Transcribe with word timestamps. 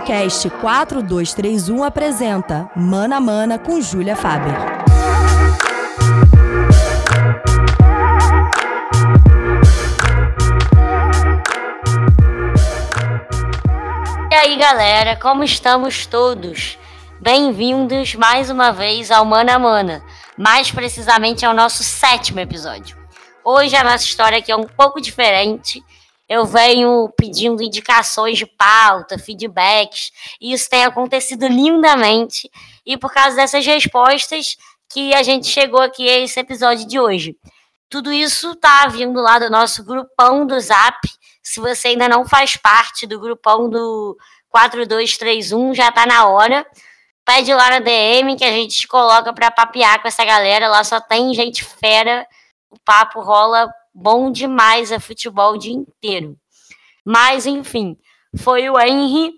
Podcast 0.00 0.48
4231 0.48 1.84
apresenta 1.84 2.70
Mana 2.74 3.20
Mana 3.20 3.58
com 3.58 3.82
Júlia 3.82 4.16
Faber. 4.16 4.54
E 14.30 14.34
aí, 14.34 14.56
galera, 14.56 15.16
como 15.16 15.44
estamos 15.44 16.06
todos? 16.06 16.78
Bem-vindos 17.20 18.14
mais 18.14 18.48
uma 18.48 18.72
vez 18.72 19.10
ao 19.10 19.26
Mana 19.26 19.58
Mana, 19.58 20.02
mais 20.34 20.70
precisamente 20.70 21.44
ao 21.44 21.52
nosso 21.52 21.84
sétimo 21.84 22.40
episódio. 22.40 22.96
Hoje 23.44 23.76
a 23.76 23.84
nossa 23.84 24.04
história 24.04 24.38
aqui 24.38 24.50
é 24.50 24.56
um 24.56 24.64
pouco 24.64 24.98
diferente 24.98 25.84
eu 26.30 26.46
venho 26.46 27.12
pedindo 27.16 27.60
indicações 27.60 28.38
de 28.38 28.46
pauta, 28.46 29.18
feedbacks, 29.18 30.12
e 30.40 30.52
isso 30.52 30.70
tem 30.70 30.84
acontecido 30.84 31.48
lindamente. 31.48 32.48
E 32.86 32.96
por 32.96 33.12
causa 33.12 33.34
dessas 33.34 33.66
respostas 33.66 34.56
que 34.88 35.12
a 35.12 35.24
gente 35.24 35.48
chegou 35.48 35.80
aqui 35.80 36.08
a 36.08 36.20
esse 36.20 36.38
episódio 36.38 36.86
de 36.86 37.00
hoje. 37.00 37.36
Tudo 37.88 38.12
isso 38.12 38.54
tá 38.54 38.86
vindo 38.86 39.20
lá 39.20 39.40
do 39.40 39.50
nosso 39.50 39.84
grupão 39.84 40.46
do 40.46 40.58
Zap. 40.60 41.00
Se 41.42 41.58
você 41.58 41.88
ainda 41.88 42.08
não 42.08 42.24
faz 42.24 42.56
parte 42.56 43.08
do 43.08 43.18
grupão 43.18 43.68
do 43.68 44.16
4231, 44.50 45.74
já 45.74 45.90
tá 45.90 46.06
na 46.06 46.28
hora. 46.28 46.64
Pede 47.24 47.52
lá 47.52 47.70
na 47.70 47.80
DM 47.80 48.36
que 48.36 48.44
a 48.44 48.52
gente 48.52 48.78
te 48.78 48.86
coloca 48.86 49.32
para 49.32 49.50
papear 49.50 50.00
com 50.00 50.06
essa 50.06 50.24
galera. 50.24 50.68
Lá 50.68 50.84
só 50.84 51.00
tem 51.00 51.34
gente 51.34 51.64
fera. 51.64 52.24
O 52.70 52.78
papo 52.84 53.20
rola 53.20 53.68
bom 53.94 54.30
demais, 54.30 54.92
é 54.92 54.98
futebol 54.98 55.54
o 55.54 55.58
dia 55.58 55.74
inteiro. 55.74 56.36
Mas, 57.04 57.46
enfim, 57.46 57.96
foi 58.38 58.68
o 58.68 58.78
Henry 58.78 59.32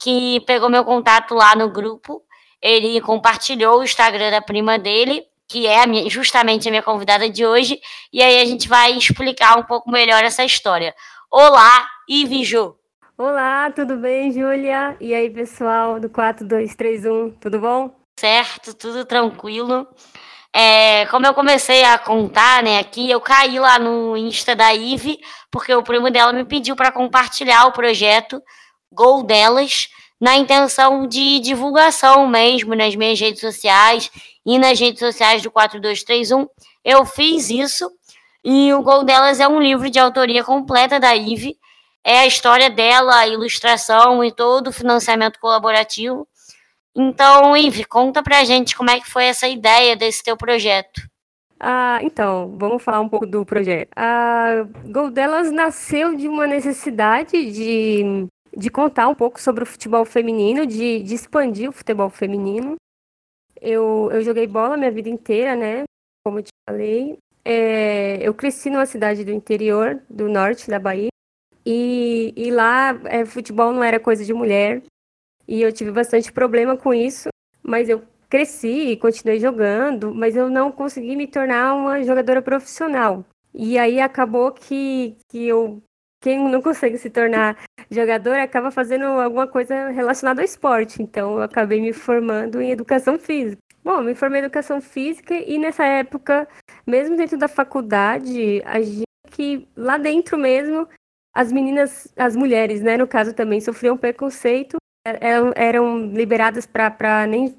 que 0.00 0.40
pegou 0.40 0.68
meu 0.68 0.84
contato 0.84 1.34
lá 1.34 1.54
no 1.54 1.70
grupo. 1.70 2.22
Ele 2.60 3.00
compartilhou 3.00 3.80
o 3.80 3.84
Instagram 3.84 4.30
da 4.30 4.40
prima 4.40 4.78
dele, 4.78 5.24
que 5.46 5.66
é 5.66 5.82
a 5.82 5.86
minha, 5.86 6.08
justamente 6.08 6.68
a 6.68 6.70
minha 6.70 6.82
convidada 6.82 7.28
de 7.28 7.44
hoje, 7.46 7.80
e 8.12 8.22
aí 8.22 8.40
a 8.40 8.44
gente 8.44 8.68
vai 8.68 8.92
explicar 8.92 9.58
um 9.58 9.62
pouco 9.62 9.90
melhor 9.90 10.24
essa 10.24 10.44
história. 10.44 10.94
Olá, 11.30 11.86
Ivijô! 12.08 12.76
Olá, 13.16 13.70
tudo 13.70 13.96
bem, 13.96 14.32
Júlia? 14.32 14.96
E 15.00 15.14
aí, 15.14 15.30
pessoal 15.30 16.00
do 16.00 16.08
4231, 16.08 17.30
tudo 17.38 17.60
bom? 17.60 17.94
Certo, 18.18 18.74
tudo 18.74 19.04
tranquilo. 19.04 19.86
É, 20.56 21.06
como 21.06 21.26
eu 21.26 21.34
comecei 21.34 21.82
a 21.82 21.98
contar, 21.98 22.62
né, 22.62 22.78
aqui, 22.78 23.10
eu 23.10 23.20
caí 23.20 23.58
lá 23.58 23.76
no 23.76 24.16
Insta 24.16 24.54
da 24.54 24.72
Ive, 24.72 25.18
porque 25.50 25.74
o 25.74 25.82
primo 25.82 26.10
dela 26.10 26.32
me 26.32 26.44
pediu 26.44 26.76
para 26.76 26.92
compartilhar 26.92 27.66
o 27.66 27.72
projeto 27.72 28.40
Gol 28.92 29.24
delas, 29.24 29.88
na 30.20 30.36
intenção 30.36 31.08
de 31.08 31.40
divulgação 31.40 32.28
mesmo 32.28 32.76
nas 32.76 32.94
minhas 32.94 33.18
redes 33.18 33.40
sociais 33.40 34.08
e 34.46 34.56
nas 34.56 34.78
redes 34.78 35.00
sociais 35.00 35.42
do 35.42 35.50
4231. 35.50 36.46
Eu 36.84 37.04
fiz 37.04 37.50
isso 37.50 37.90
e 38.44 38.72
o 38.72 38.82
Gol 38.82 39.02
delas 39.02 39.40
é 39.40 39.48
um 39.48 39.60
livro 39.60 39.90
de 39.90 39.98
autoria 39.98 40.44
completa 40.44 41.00
da 41.00 41.16
Ive. 41.16 41.56
É 42.04 42.20
a 42.20 42.26
história 42.26 42.70
dela, 42.70 43.16
a 43.16 43.26
ilustração 43.26 44.22
e 44.22 44.30
todo 44.30 44.68
o 44.68 44.72
financiamento 44.72 45.40
colaborativo. 45.40 46.28
Então, 46.96 47.56
Ive, 47.56 47.84
conta 47.84 48.22
pra 48.22 48.44
gente 48.44 48.76
como 48.76 48.90
é 48.90 49.00
que 49.00 49.10
foi 49.10 49.24
essa 49.24 49.48
ideia 49.48 49.96
desse 49.96 50.22
teu 50.22 50.36
projeto. 50.36 51.02
Ah, 51.58 51.98
então, 52.02 52.54
vamos 52.56 52.82
falar 52.82 53.00
um 53.00 53.08
pouco 53.08 53.26
do 53.26 53.44
projeto. 53.44 53.88
A 53.96 54.64
Goldelas 54.86 55.50
nasceu 55.50 56.14
de 56.14 56.28
uma 56.28 56.46
necessidade 56.46 57.50
de, 57.50 58.26
de 58.56 58.70
contar 58.70 59.08
um 59.08 59.14
pouco 59.14 59.40
sobre 59.40 59.62
o 59.64 59.66
futebol 59.66 60.04
feminino, 60.04 60.66
de, 60.66 61.02
de 61.02 61.14
expandir 61.14 61.68
o 61.68 61.72
futebol 61.72 62.10
feminino. 62.10 62.76
Eu, 63.60 64.10
eu 64.12 64.20
joguei 64.22 64.46
bola 64.46 64.76
minha 64.76 64.90
vida 64.90 65.08
inteira, 65.08 65.56
né? 65.56 65.84
Como 66.24 66.38
eu 66.38 66.42
te 66.42 66.50
falei. 66.68 67.18
É, 67.44 68.18
eu 68.20 68.34
cresci 68.34 68.70
numa 68.70 68.86
cidade 68.86 69.24
do 69.24 69.30
interior, 69.30 70.02
do 70.08 70.28
norte 70.28 70.68
da 70.68 70.78
Bahia. 70.78 71.08
E, 71.64 72.32
e 72.36 72.50
lá, 72.50 72.90
é, 73.04 73.24
futebol 73.24 73.72
não 73.72 73.82
era 73.82 73.98
coisa 73.98 74.24
de 74.24 74.34
mulher. 74.34 74.82
E 75.46 75.62
eu 75.62 75.72
tive 75.72 75.90
bastante 75.90 76.32
problema 76.32 76.76
com 76.76 76.92
isso, 76.92 77.28
mas 77.62 77.88
eu 77.88 78.02
cresci 78.28 78.90
e 78.90 78.96
continuei 78.96 79.38
jogando, 79.38 80.14
mas 80.14 80.36
eu 80.36 80.50
não 80.50 80.72
consegui 80.72 81.14
me 81.16 81.26
tornar 81.26 81.74
uma 81.74 82.02
jogadora 82.02 82.42
profissional. 82.42 83.24
E 83.54 83.78
aí 83.78 84.00
acabou 84.00 84.50
que, 84.50 85.16
que 85.28 85.46
eu 85.46 85.82
quem 86.20 86.48
não 86.48 86.62
consegue 86.62 86.96
se 86.96 87.10
tornar 87.10 87.62
jogador 87.90 88.36
acaba 88.38 88.70
fazendo 88.70 89.04
alguma 89.04 89.46
coisa 89.46 89.90
relacionada 89.90 90.40
ao 90.40 90.44
esporte. 90.44 91.02
Então 91.02 91.36
eu 91.36 91.42
acabei 91.42 91.80
me 91.80 91.92
formando 91.92 92.60
em 92.62 92.70
educação 92.70 93.18
física. 93.18 93.58
Bom, 93.84 94.02
me 94.02 94.14
formei 94.14 94.40
em 94.40 94.44
educação 94.44 94.80
física 94.80 95.34
e 95.34 95.58
nessa 95.58 95.84
época, 95.84 96.48
mesmo 96.86 97.16
dentro 97.16 97.36
da 97.36 97.46
faculdade, 97.46 98.62
a 98.64 98.80
gente 98.80 99.04
que 99.30 99.68
lá 99.76 99.98
dentro 99.98 100.38
mesmo 100.38 100.88
as 101.34 101.52
meninas, 101.52 102.08
as 102.16 102.34
mulheres, 102.34 102.80
né, 102.80 102.96
no 102.96 103.06
caso 103.06 103.34
também 103.34 103.60
sofriam 103.60 103.96
preconceito 103.96 104.76
eram, 105.04 105.52
eram 105.54 106.06
liberadas 106.08 106.66
para 106.66 107.26
nem 107.26 107.54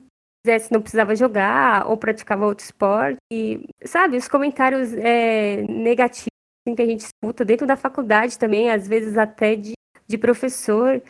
se 0.59 0.71
não 0.71 0.79
precisava 0.79 1.15
jogar 1.15 1.87
ou 1.87 1.97
praticava 1.97 2.45
outro 2.45 2.63
esporte. 2.63 3.17
E, 3.31 3.67
sabe, 3.83 4.17
os 4.17 4.27
comentários 4.27 4.93
é, 4.93 5.63
negativos 5.63 6.27
assim, 6.65 6.75
que 6.75 6.81
a 6.81 6.85
gente 6.85 7.01
escuta 7.01 7.45
dentro 7.45 7.65
da 7.65 7.75
faculdade 7.75 8.37
também, 8.37 8.69
às 8.69 8.87
vezes 8.87 9.17
até 9.17 9.55
de, 9.55 9.73
de 10.07 10.17
professor. 10.17 11.01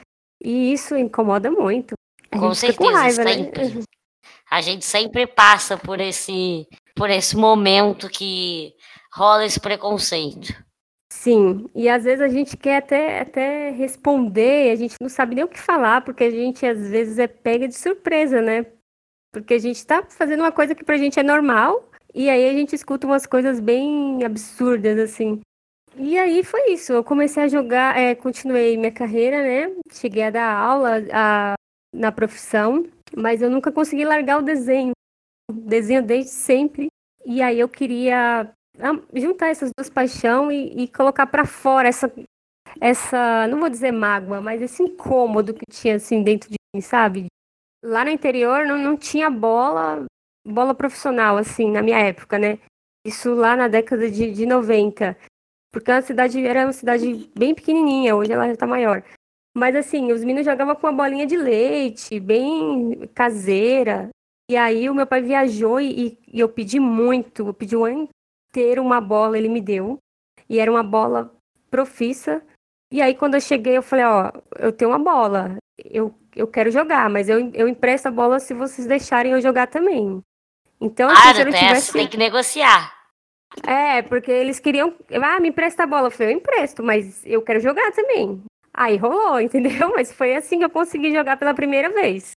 E 0.42 0.74
isso 0.74 0.96
incomoda 0.96 1.50
muito. 1.50 1.96
A 2.32 2.40
com 2.40 2.54
certeza, 2.54 2.78
com 2.78 2.96
raiva, 2.96 3.24
né? 3.24 3.34
sempre. 3.34 3.70
Né? 3.70 3.84
A 4.50 4.62
gente 4.62 4.86
sempre 4.86 5.26
passa 5.26 5.78
por 5.78 6.00
esse, 6.00 6.68
por 6.96 7.10
esse 7.10 7.36
momento 7.36 8.10
que 8.10 8.74
rola 9.14 9.46
esse 9.46 9.60
preconceito. 9.60 10.54
Sim, 11.16 11.66
e 11.74 11.88
às 11.90 12.04
vezes 12.04 12.22
a 12.22 12.28
gente 12.28 12.58
quer 12.58 12.78
até, 12.78 13.22
até 13.22 13.70
responder, 13.72 14.70
a 14.72 14.76
gente 14.76 14.96
não 15.02 15.10
sabe 15.10 15.34
nem 15.34 15.44
o 15.46 15.48
que 15.48 15.58
falar, 15.58 16.02
porque 16.02 16.26
a 16.26 16.30
gente 16.30 16.66
às 16.66 16.90
vezes 16.90 17.18
é 17.18 17.26
pega 17.26 17.68
de 17.68 17.74
surpresa, 17.74 18.42
né? 18.42 18.66
Porque 19.32 19.54
a 19.54 19.58
gente 19.58 19.78
está 19.78 20.04
fazendo 20.04 20.42
uma 20.42 20.52
coisa 20.52 20.76
que 20.76 20.84
pra 20.84 20.98
gente 20.98 21.20
é 21.20 21.24
normal, 21.24 21.90
e 22.14 22.30
aí 22.30 22.48
a 22.48 22.54
gente 22.54 22.76
escuta 22.76 23.08
umas 23.08 23.26
coisas 23.26 23.60
bem 23.60 24.24
absurdas, 24.24 25.00
assim. 25.00 25.40
E 25.96 26.18
aí 26.18 26.44
foi 26.44 26.74
isso, 26.74 26.92
eu 26.92 27.04
comecei 27.04 27.44
a 27.44 27.48
jogar, 27.48 27.98
é, 27.98 28.14
continuei 28.14 28.78
minha 28.78 28.92
carreira, 28.92 29.42
né? 29.42 29.74
Cheguei 29.94 30.24
a 30.24 30.30
dar 30.30 30.54
aula 30.54 30.98
a, 31.12 31.56
na 31.94 32.12
profissão, 32.12 32.86
mas 33.18 33.42
eu 33.42 33.50
nunca 33.50 33.72
consegui 33.72 34.04
largar 34.04 34.40
o 34.40 34.44
desenho. 34.44 34.92
Desenho 35.52 36.04
desde 36.04 36.32
sempre. 36.32 36.88
E 37.26 37.42
aí 37.42 37.60
eu 37.60 37.70
queria 37.70 38.54
juntar 39.14 39.48
essas 39.48 39.72
duas 39.78 39.90
paixões 39.90 40.54
e, 40.54 40.84
e 40.84 40.88
colocar 40.88 41.26
para 41.28 41.46
fora 41.46 41.88
essa, 41.88 42.12
essa, 42.80 43.48
não 43.48 43.60
vou 43.60 43.70
dizer 43.70 43.92
mágoa, 43.92 44.42
mas 44.42 44.62
esse 44.62 44.84
incômodo 44.84 45.54
que 45.54 45.66
tinha 45.70 45.96
assim 45.96 46.24
dentro 46.24 46.50
de 46.50 46.56
mim, 46.74 46.82
sabe? 46.82 47.28
Lá 47.84 48.04
no 48.04 48.12
interior 48.12 48.66
não, 48.66 48.78
não 48.78 48.98
tinha 48.98 49.30
bola, 49.30 50.06
bola 50.46 50.74
profissional, 50.74 51.38
assim, 51.38 51.72
na 51.72 51.82
minha 51.82 52.00
época, 52.00 52.38
né? 52.38 52.60
Isso 53.06 53.34
lá 53.34 53.56
na 53.56 53.68
década 53.68 54.10
de, 54.10 54.32
de 54.32 54.46
90. 54.46 55.16
Porque 55.72 55.92
a 55.92 56.02
cidade 56.02 56.44
era 56.46 56.66
uma 56.66 56.74
cidade 56.74 57.30
bem 57.38 57.54
pequenininha, 57.54 58.16
hoje 58.16 58.32
ela 58.32 58.48
já 58.48 58.56
tá 58.56 58.66
maior. 58.66 59.04
Mas 59.56 59.76
assim, 59.76 60.12
os 60.12 60.22
meninos 60.22 60.46
jogavam 60.46 60.76
com 60.76 60.88
uma 60.88 60.94
bolinha 60.94 61.26
de 61.26 61.38
leite, 61.38 62.20
bem 62.20 63.08
caseira. 63.14 64.10
E 64.50 64.58
aí 64.58 64.90
o 64.90 64.96
meu 64.96 65.08
pai 65.08 65.22
viajou 65.22 65.80
e, 65.80 66.18
e 66.28 66.40
eu 66.40 66.50
pedi 66.50 66.80
muito, 66.80 67.48
eu 67.48 67.54
pedi 67.54 67.76
um 67.76 68.08
ter 68.56 68.80
uma 68.80 69.02
bola, 69.02 69.38
ele 69.38 69.50
me 69.50 69.60
deu. 69.60 70.00
E 70.50 70.60
era 70.60 70.72
uma 70.72 70.82
bola 70.82 71.30
profissa. 71.70 72.42
E 72.90 73.02
aí, 73.02 73.14
quando 73.14 73.34
eu 73.34 73.42
cheguei, 73.42 73.76
eu 73.76 73.84
falei: 73.84 74.06
Ó, 74.06 74.32
eu 74.58 74.72
tenho 74.72 74.92
uma 74.92 75.00
bola, 75.00 75.58
eu, 75.84 76.16
eu 76.34 76.48
quero 76.48 76.72
jogar, 76.72 77.10
mas 77.10 77.28
eu, 77.28 77.52
eu 77.54 77.68
empresto 77.68 78.08
a 78.08 78.12
bola 78.12 78.40
se 78.40 78.54
vocês 78.54 78.88
deixarem 78.88 79.34
eu 79.34 79.42
jogar 79.42 79.68
também. 79.68 80.22
Então, 80.80 81.10
assim, 81.10 81.30
ah, 81.30 81.34
se 81.36 81.42
eu 81.42 81.46
não 81.46 81.52
tivesse. 81.52 81.92
Tem 81.92 82.08
que 82.08 82.18
negociar. 82.18 82.96
É, 83.68 84.02
porque 84.02 84.32
eles 84.32 84.60
queriam. 84.60 84.96
Ah, 85.22 85.40
me 85.42 85.50
empresta 85.50 85.84
a 85.84 85.88
bola. 85.88 86.08
Eu 86.08 86.12
falei: 86.12 86.34
Eu 86.34 86.38
empresto, 86.38 86.82
mas 86.82 87.26
eu 87.26 87.42
quero 87.42 87.60
jogar 87.60 87.92
também. 87.92 88.42
Aí 88.74 88.96
rolou, 88.96 89.40
entendeu? 89.42 89.92
Mas 89.94 90.14
foi 90.14 90.34
assim 90.34 90.60
que 90.60 90.66
eu 90.66 90.70
consegui 90.70 91.12
jogar 91.12 91.36
pela 91.36 91.54
primeira 91.54 91.90
vez. 91.90 92.32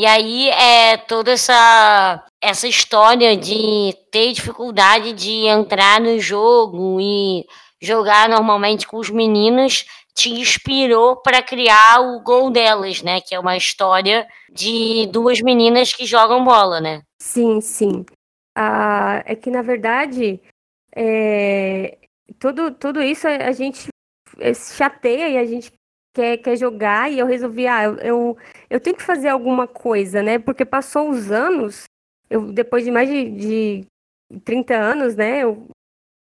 E 0.00 0.06
aí 0.06 0.48
é 0.48 0.96
toda 0.96 1.32
essa 1.32 2.24
essa 2.40 2.66
história 2.66 3.36
de 3.36 3.94
ter 4.10 4.32
dificuldade 4.32 5.12
de 5.12 5.44
entrar 5.46 6.00
no 6.00 6.18
jogo 6.18 6.98
e 6.98 7.44
jogar 7.82 8.26
normalmente 8.26 8.86
com 8.86 8.96
os 8.96 9.10
meninos 9.10 9.84
te 10.14 10.30
inspirou 10.30 11.16
para 11.16 11.42
criar 11.42 12.00
o 12.00 12.20
gol 12.22 12.50
delas, 12.50 13.02
né? 13.02 13.20
Que 13.20 13.34
é 13.34 13.38
uma 13.38 13.58
história 13.58 14.26
de 14.50 15.06
duas 15.12 15.42
meninas 15.42 15.92
que 15.92 16.06
jogam 16.06 16.42
bola, 16.42 16.80
né? 16.80 17.02
Sim, 17.20 17.60
sim. 17.60 18.06
Ah, 18.56 19.22
é 19.26 19.36
que 19.36 19.50
na 19.50 19.60
verdade 19.60 20.40
é, 20.96 21.98
tudo, 22.38 22.70
tudo 22.70 23.02
isso 23.02 23.28
a 23.28 23.52
gente 23.52 23.88
chateia 24.54 25.28
e 25.28 25.36
a 25.36 25.44
gente 25.44 25.70
quer, 26.14 26.38
quer 26.38 26.56
jogar 26.56 27.10
e 27.10 27.18
eu 27.18 27.26
resolvi, 27.26 27.66
ah, 27.66 27.84
eu, 27.84 27.96
eu, 27.98 28.38
eu 28.70 28.78
tenho 28.80 28.96
que 28.96 29.02
fazer 29.02 29.28
alguma 29.28 29.66
coisa, 29.66 30.22
né? 30.22 30.38
Porque 30.38 30.64
passou 30.64 31.10
os 31.10 31.30
anos, 31.32 31.84
eu 32.30 32.52
depois 32.52 32.84
de 32.84 32.90
mais 32.92 33.08
de, 33.08 33.30
de 33.30 33.86
30 34.44 34.74
anos, 34.76 35.16
né? 35.16 35.40
Eu, 35.40 35.66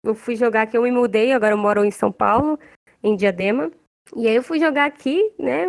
eu 0.03 0.15
fui 0.15 0.35
jogar 0.35 0.63
aqui, 0.63 0.77
eu 0.77 0.83
me 0.83 0.91
mudei, 0.91 1.33
agora 1.33 1.53
eu 1.53 1.59
moro 1.59 1.85
em 1.85 1.91
São 1.91 2.11
Paulo, 2.11 2.59
em 3.03 3.15
Diadema. 3.15 3.71
E 4.17 4.27
aí 4.27 4.35
eu 4.35 4.43
fui 4.43 4.59
jogar 4.59 4.87
aqui, 4.87 5.31
né? 5.39 5.67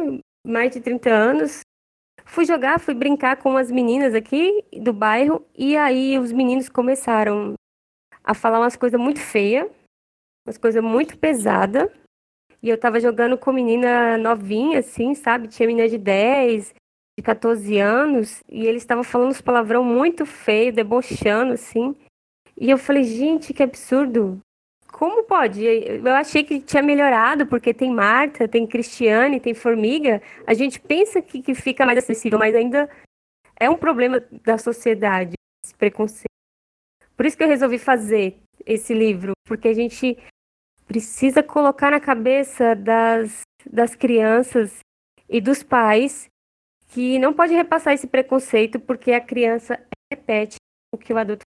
Mais 0.47 0.71
de 0.71 0.79
30 0.79 1.09
anos. 1.09 1.61
Fui 2.25 2.45
jogar, 2.45 2.79
fui 2.79 2.93
brincar 2.93 3.37
com 3.37 3.57
as 3.57 3.69
meninas 3.69 4.15
aqui 4.15 4.63
do 4.71 4.93
bairro. 4.93 5.45
E 5.57 5.75
aí 5.75 6.17
os 6.17 6.31
meninos 6.31 6.69
começaram 6.69 7.55
a 8.23 8.33
falar 8.33 8.59
umas 8.59 8.77
coisas 8.77 8.99
muito 8.99 9.19
feias, 9.19 9.67
umas 10.47 10.57
coisas 10.57 10.81
muito 10.81 11.17
pesadas. 11.17 11.89
E 12.61 12.69
eu 12.69 12.77
tava 12.77 12.99
jogando 12.99 13.37
com 13.37 13.53
menina 13.53 14.17
novinha, 14.17 14.79
assim, 14.79 15.15
sabe? 15.15 15.47
Tinha 15.47 15.67
menina 15.67 15.87
de 15.87 15.97
10, 15.97 16.73
de 17.17 17.23
14 17.23 17.77
anos, 17.79 18.41
e 18.49 18.65
eles 18.65 18.81
estavam 18.81 19.03
falando 19.03 19.29
uns 19.29 19.41
palavrão 19.41 19.83
muito 19.83 20.25
feio, 20.25 20.73
debochando, 20.73 21.53
assim. 21.53 21.95
E 22.57 22.69
eu 22.69 22.77
falei, 22.77 23.03
gente, 23.03 23.53
que 23.53 23.63
absurdo. 23.63 24.39
Como 24.91 25.23
pode? 25.23 25.63
Eu 25.63 26.05
achei 26.15 26.43
que 26.43 26.59
tinha 26.59 26.83
melhorado, 26.83 27.47
porque 27.47 27.73
tem 27.73 27.91
Marta, 27.91 28.47
tem 28.47 28.67
Cristiane, 28.67 29.39
tem 29.39 29.53
Formiga. 29.53 30.21
A 30.45 30.53
gente 30.53 30.79
pensa 30.81 31.21
que, 31.21 31.41
que 31.41 31.53
fica 31.53 31.85
mais 31.85 31.99
acessível, 31.99 32.37
mas 32.37 32.53
ainda 32.55 32.89
é 33.57 33.69
um 33.69 33.77
problema 33.77 34.21
da 34.43 34.57
sociedade, 34.57 35.33
esse 35.63 35.75
preconceito. 35.75 36.29
Por 37.15 37.25
isso 37.25 37.37
que 37.37 37.43
eu 37.43 37.47
resolvi 37.47 37.77
fazer 37.77 38.37
esse 38.65 38.93
livro, 38.93 39.33
porque 39.45 39.67
a 39.67 39.73
gente 39.73 40.17
precisa 40.89 41.43
colocar 41.43 41.91
na 41.91 41.99
cabeça 41.99 42.75
das, 42.75 43.41
das 43.63 43.93
crianças 43.93 44.79
e 45.29 45.39
dos 45.39 45.61
pais 45.61 46.27
que 46.87 47.19
não 47.19 47.31
pode 47.31 47.53
repassar 47.53 47.93
esse 47.93 48.07
preconceito 48.07 48.79
porque 48.79 49.11
a 49.11 49.21
criança 49.21 49.79
repete 50.11 50.55
o 50.91 50.97
que 50.97 51.13
o 51.13 51.17
adulto. 51.19 51.43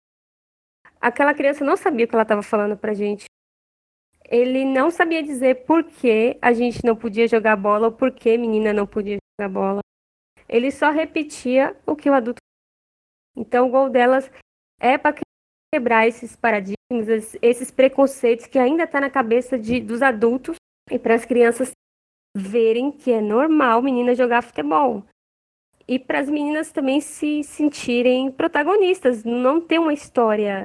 Aquela 1.01 1.33
criança 1.33 1.65
não 1.65 1.75
sabia 1.75 2.05
o 2.05 2.07
que 2.07 2.13
ela 2.13 2.21
estava 2.21 2.43
falando 2.43 2.77
para 2.77 2.93
gente. 2.93 3.25
Ele 4.29 4.63
não 4.63 4.91
sabia 4.91 5.23
dizer 5.23 5.65
por 5.65 5.85
que 5.85 6.37
a 6.39 6.53
gente 6.53 6.85
não 6.85 6.95
podia 6.95 7.27
jogar 7.27 7.55
bola 7.55 7.87
ou 7.87 7.91
por 7.91 8.11
que 8.11 8.37
menina 8.37 8.71
não 8.71 8.85
podia 8.85 9.17
jogar 9.39 9.51
bola. 9.51 9.79
Ele 10.47 10.69
só 10.69 10.91
repetia 10.91 11.75
o 11.87 11.95
que 11.95 12.07
o 12.07 12.13
adulto. 12.13 12.37
Então 13.35 13.67
o 13.67 13.71
gol 13.71 13.89
delas 13.89 14.29
é 14.79 14.99
para 14.99 15.15
quebrar 15.73 16.07
esses 16.07 16.35
paradigmas, 16.35 16.77
esses 17.41 17.71
preconceitos 17.71 18.45
que 18.45 18.59
ainda 18.59 18.83
está 18.83 18.99
na 18.99 19.09
cabeça 19.09 19.57
de, 19.57 19.79
dos 19.79 20.01
adultos 20.01 20.55
e 20.89 20.99
para 20.99 21.15
as 21.15 21.25
crianças 21.25 21.71
verem 22.35 22.91
que 22.91 23.11
é 23.11 23.21
normal 23.21 23.81
menina 23.81 24.15
jogar 24.15 24.41
futebol. 24.41 25.03
E 25.87 25.99
para 25.99 26.19
as 26.19 26.29
meninas 26.29 26.71
também 26.71 27.01
se 27.01 27.43
sentirem 27.43 28.31
protagonistas, 28.31 29.23
não 29.23 29.59
ter 29.59 29.79
uma 29.79 29.93
história 29.93 30.63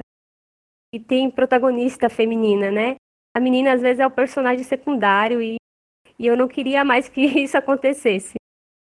e 0.93 0.99
tem 0.99 1.29
protagonista 1.29 2.09
feminina, 2.09 2.71
né? 2.71 2.95
A 3.35 3.39
menina 3.39 3.73
às 3.73 3.81
vezes 3.81 3.99
é 3.99 4.07
o 4.07 4.11
personagem 4.11 4.63
secundário 4.63 5.41
e, 5.41 5.57
e 6.17 6.25
eu 6.25 6.37
não 6.37 6.47
queria 6.47 6.83
mais 6.83 7.09
que 7.09 7.21
isso 7.43 7.57
acontecesse. 7.57 8.35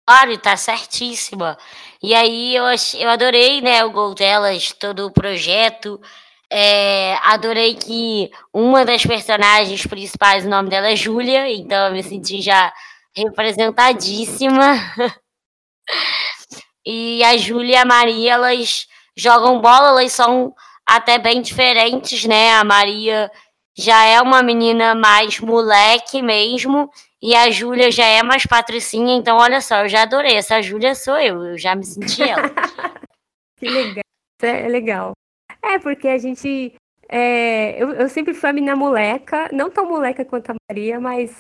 Claro, 0.06 0.38
tá 0.38 0.55
certíssima. 0.56 1.56
E 2.02 2.14
aí 2.14 2.55
eu, 2.55 2.64
eu 2.99 3.08
adorei, 3.08 3.62
né, 3.62 3.82
o 3.85 3.91
gol 3.91 4.14
delas, 4.14 4.70
todo 4.73 5.06
o 5.06 5.12
projeto. 5.12 5.99
É, 6.50 7.17
adorei 7.23 7.75
que 7.75 8.31
uma 8.52 8.85
das 8.85 9.05
personagens 9.05 9.87
principais, 9.87 10.44
o 10.44 10.49
nome 10.49 10.70
dela 10.70 10.91
é 10.91 10.96
Júlia, 10.96 11.50
então 11.50 11.88
eu 11.88 11.93
me 11.93 12.02
senti 12.02 12.41
já 12.41 12.73
representadíssima. 13.17 14.76
e 16.87 17.23
a 17.25 17.37
Júlia 17.37 17.73
e 17.73 17.76
a 17.76 17.85
Maria, 17.85 18.35
elas 18.35 18.87
jogam 19.17 19.61
bola, 19.61 19.88
elas 19.88 20.12
são 20.12 20.55
até 20.87 21.19
bem 21.19 21.41
diferentes, 21.41 22.25
né? 22.25 22.55
A 22.55 22.64
Maria 22.64 23.31
já 23.76 24.05
é 24.05 24.20
uma 24.20 24.43
menina 24.43 24.94
mais 24.94 25.41
moleque 25.41 26.23
mesmo, 26.23 26.91
e 27.20 27.35
a 27.35 27.50
Júlia 27.50 27.91
já 27.91 28.05
é 28.05 28.23
mais 28.23 28.46
patricinha, 28.46 29.17
então 29.17 29.38
olha 29.38 29.61
só, 29.61 29.82
eu 29.82 29.88
já 29.88 30.02
adorei. 30.02 30.37
Essa 30.37 30.61
Júlia 30.61 30.94
sou 30.94 31.17
eu, 31.19 31.43
eu 31.43 31.58
já 31.58 31.75
me 31.75 31.85
senti 31.85 32.23
ela. 32.23 32.50
que 33.58 33.67
legal, 33.67 34.05
é 34.43 34.69
legal. 34.69 35.12
É, 35.64 35.78
porque 35.78 36.08
a 36.08 36.19
gente. 36.19 36.75
É, 37.08 37.82
eu, 37.82 37.93
eu 37.93 38.08
sempre 38.08 38.34
fui 38.34 38.49
a 38.49 38.52
menina 38.52 38.76
moleca, 38.76 39.49
não 39.52 39.70
tão 39.70 39.88
moleca 39.88 40.25
quanto 40.25 40.50
a 40.50 40.55
Maria, 40.70 40.99
mas 41.00 41.38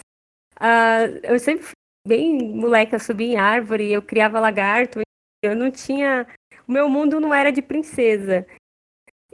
uh, 0.60 1.20
eu 1.22 1.38
sempre 1.38 1.64
fui 1.64 1.72
bem 2.06 2.54
moleca, 2.54 2.98
subia 2.98 3.26
em 3.26 3.36
árvore, 3.36 3.92
eu 3.92 4.02
criava 4.02 4.40
lagarto, 4.40 5.00
eu 5.42 5.54
não 5.56 5.70
tinha. 5.70 6.26
O 6.66 6.72
meu 6.72 6.88
mundo 6.88 7.20
não 7.20 7.34
era 7.34 7.50
de 7.50 7.62
princesa. 7.62 8.46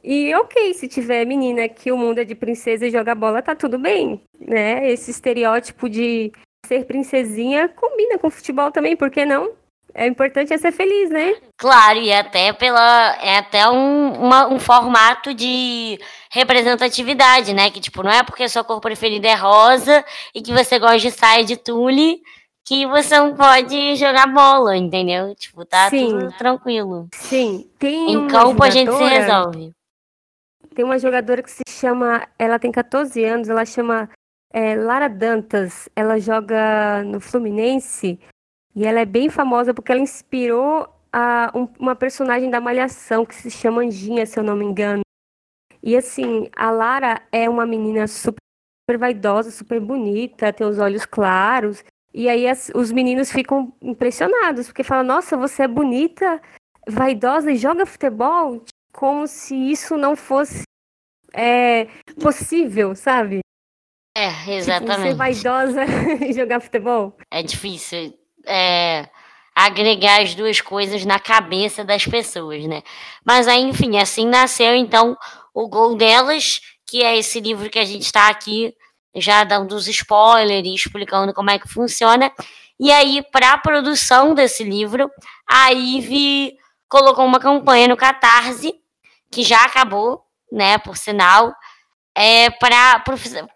E 0.02 0.34
ok, 0.34 0.72
se 0.74 0.88
tiver 0.88 1.26
menina 1.26 1.68
que 1.68 1.92
o 1.92 1.96
mundo 1.96 2.18
é 2.18 2.24
de 2.24 2.34
princesa 2.34 2.86
e 2.86 2.90
joga 2.90 3.14
bola, 3.14 3.42
tá 3.42 3.54
tudo 3.54 3.78
bem, 3.78 4.22
né? 4.38 4.90
Esse 4.90 5.10
estereótipo 5.10 5.88
de 5.88 6.32
ser 6.66 6.86
princesinha 6.86 7.68
combina 7.68 8.18
com 8.18 8.30
futebol 8.30 8.72
também, 8.72 8.96
por 8.96 9.10
que 9.10 9.24
não? 9.24 9.52
É 9.94 10.06
importante 10.06 10.52
é 10.52 10.58
ser 10.58 10.72
feliz, 10.72 11.10
né? 11.10 11.34
Claro, 11.56 11.98
e 11.98 12.12
até 12.12 12.52
pela. 12.52 13.16
É 13.20 13.38
até 13.38 13.68
um, 13.68 14.12
uma, 14.12 14.48
um 14.48 14.58
formato 14.58 15.34
de 15.34 15.98
representatividade, 16.30 17.52
né? 17.52 17.70
Que, 17.70 17.80
tipo, 17.80 18.02
não 18.02 18.10
é 18.10 18.22
porque 18.22 18.48
sua 18.48 18.64
cor 18.64 18.80
preferida 18.80 19.28
é 19.28 19.34
rosa 19.34 20.04
e 20.34 20.42
que 20.42 20.52
você 20.52 20.78
gosta 20.78 20.98
de 20.98 21.10
saia 21.10 21.44
de 21.44 21.56
tule 21.56 22.20
que 22.64 22.86
você 22.86 23.18
não 23.18 23.34
pode 23.34 23.96
jogar 23.96 24.26
bola, 24.26 24.76
entendeu? 24.76 25.34
Tipo, 25.34 25.64
tá 25.64 25.90
Sim. 25.90 26.10
tudo 26.10 26.32
tranquilo. 26.38 27.08
Sim. 27.12 27.68
Tem 27.78 28.12
em 28.12 28.28
campo 28.28 28.62
a 28.62 28.70
gente 28.70 28.92
se 28.92 29.02
resolve. 29.02 29.72
Tem 30.74 30.84
uma 30.84 30.98
jogadora 30.98 31.42
que 31.42 31.50
se 31.50 31.62
chama. 31.68 32.26
Ela 32.38 32.58
tem 32.58 32.70
14 32.70 33.24
anos, 33.24 33.48
ela 33.48 33.64
chama 33.64 34.08
é, 34.52 34.76
Lara 34.76 35.08
Dantas. 35.08 35.88
Ela 35.96 36.20
joga 36.20 37.02
no 37.02 37.20
Fluminense 37.20 38.20
e 38.80 38.86
ela 38.86 39.00
é 39.00 39.04
bem 39.04 39.28
famosa 39.28 39.74
porque 39.74 39.92
ela 39.92 40.00
inspirou 40.00 40.88
a, 41.12 41.52
um, 41.54 41.68
uma 41.78 41.94
personagem 41.94 42.48
da 42.48 42.62
Malhação 42.62 43.26
que 43.26 43.34
se 43.34 43.50
chama 43.50 43.82
Anjinha, 43.82 44.24
se 44.24 44.38
eu 44.38 44.42
não 44.42 44.56
me 44.56 44.64
engano. 44.64 45.02
E 45.82 45.94
assim, 45.94 46.48
a 46.56 46.70
Lara 46.70 47.20
é 47.30 47.46
uma 47.46 47.66
menina 47.66 48.06
super 48.06 48.40
vaidosa, 48.98 49.50
super 49.50 49.78
bonita, 49.80 50.50
tem 50.50 50.66
os 50.66 50.78
olhos 50.78 51.04
claros. 51.04 51.84
E 52.14 52.26
aí 52.26 52.48
as, 52.48 52.72
os 52.74 52.90
meninos 52.90 53.30
ficam 53.30 53.70
impressionados, 53.82 54.68
porque 54.68 54.82
falam, 54.82 55.04
nossa, 55.04 55.36
você 55.36 55.64
é 55.64 55.68
bonita, 55.68 56.40
vaidosa 56.88 57.52
e 57.52 57.56
joga 57.56 57.84
futebol? 57.84 58.64
como 58.92 59.26
se 59.26 59.54
isso 59.54 59.96
não 59.96 60.16
fosse 60.16 60.62
é, 61.32 61.84
possível, 62.20 62.94
sabe? 62.94 63.40
É, 64.16 64.56
exatamente. 64.56 64.96
Tipo, 64.96 65.08
ser 65.08 65.14
vaidosa 65.14 65.84
e 66.26 66.32
jogar 66.32 66.60
futebol. 66.60 67.16
É 67.30 67.42
difícil 67.42 68.18
é, 68.50 69.08
agregar 69.54 70.20
as 70.20 70.34
duas 70.34 70.60
coisas 70.60 71.04
na 71.04 71.18
cabeça 71.18 71.84
das 71.84 72.04
pessoas, 72.04 72.64
né? 72.64 72.82
Mas 73.24 73.46
aí, 73.46 73.62
enfim, 73.62 73.98
assim 73.98 74.26
nasceu 74.26 74.74
então 74.74 75.16
o 75.54 75.68
Gol 75.68 75.96
Delas, 75.96 76.60
que 76.86 77.02
é 77.02 77.16
esse 77.16 77.40
livro 77.40 77.70
que 77.70 77.78
a 77.78 77.84
gente 77.84 78.02
está 78.02 78.28
aqui 78.28 78.74
já 79.14 79.44
dando 79.44 79.72
os 79.72 79.88
spoilers 79.88 80.66
e 80.66 80.74
explicando 80.74 81.32
como 81.32 81.50
é 81.50 81.58
que 81.58 81.68
funciona. 81.68 82.32
E 82.78 82.90
aí, 82.90 83.22
para 83.30 83.52
a 83.52 83.58
produção 83.58 84.34
desse 84.34 84.64
livro, 84.64 85.10
a 85.48 85.72
Ive 85.72 86.56
colocou 86.88 87.24
uma 87.24 87.38
campanha 87.38 87.86
no 87.86 87.96
Catarse, 87.96 88.74
que 89.30 89.42
já 89.42 89.64
acabou, 89.64 90.22
né, 90.50 90.78
por 90.78 90.96
sinal, 90.96 91.54
é, 92.16 92.50
para 92.50 93.04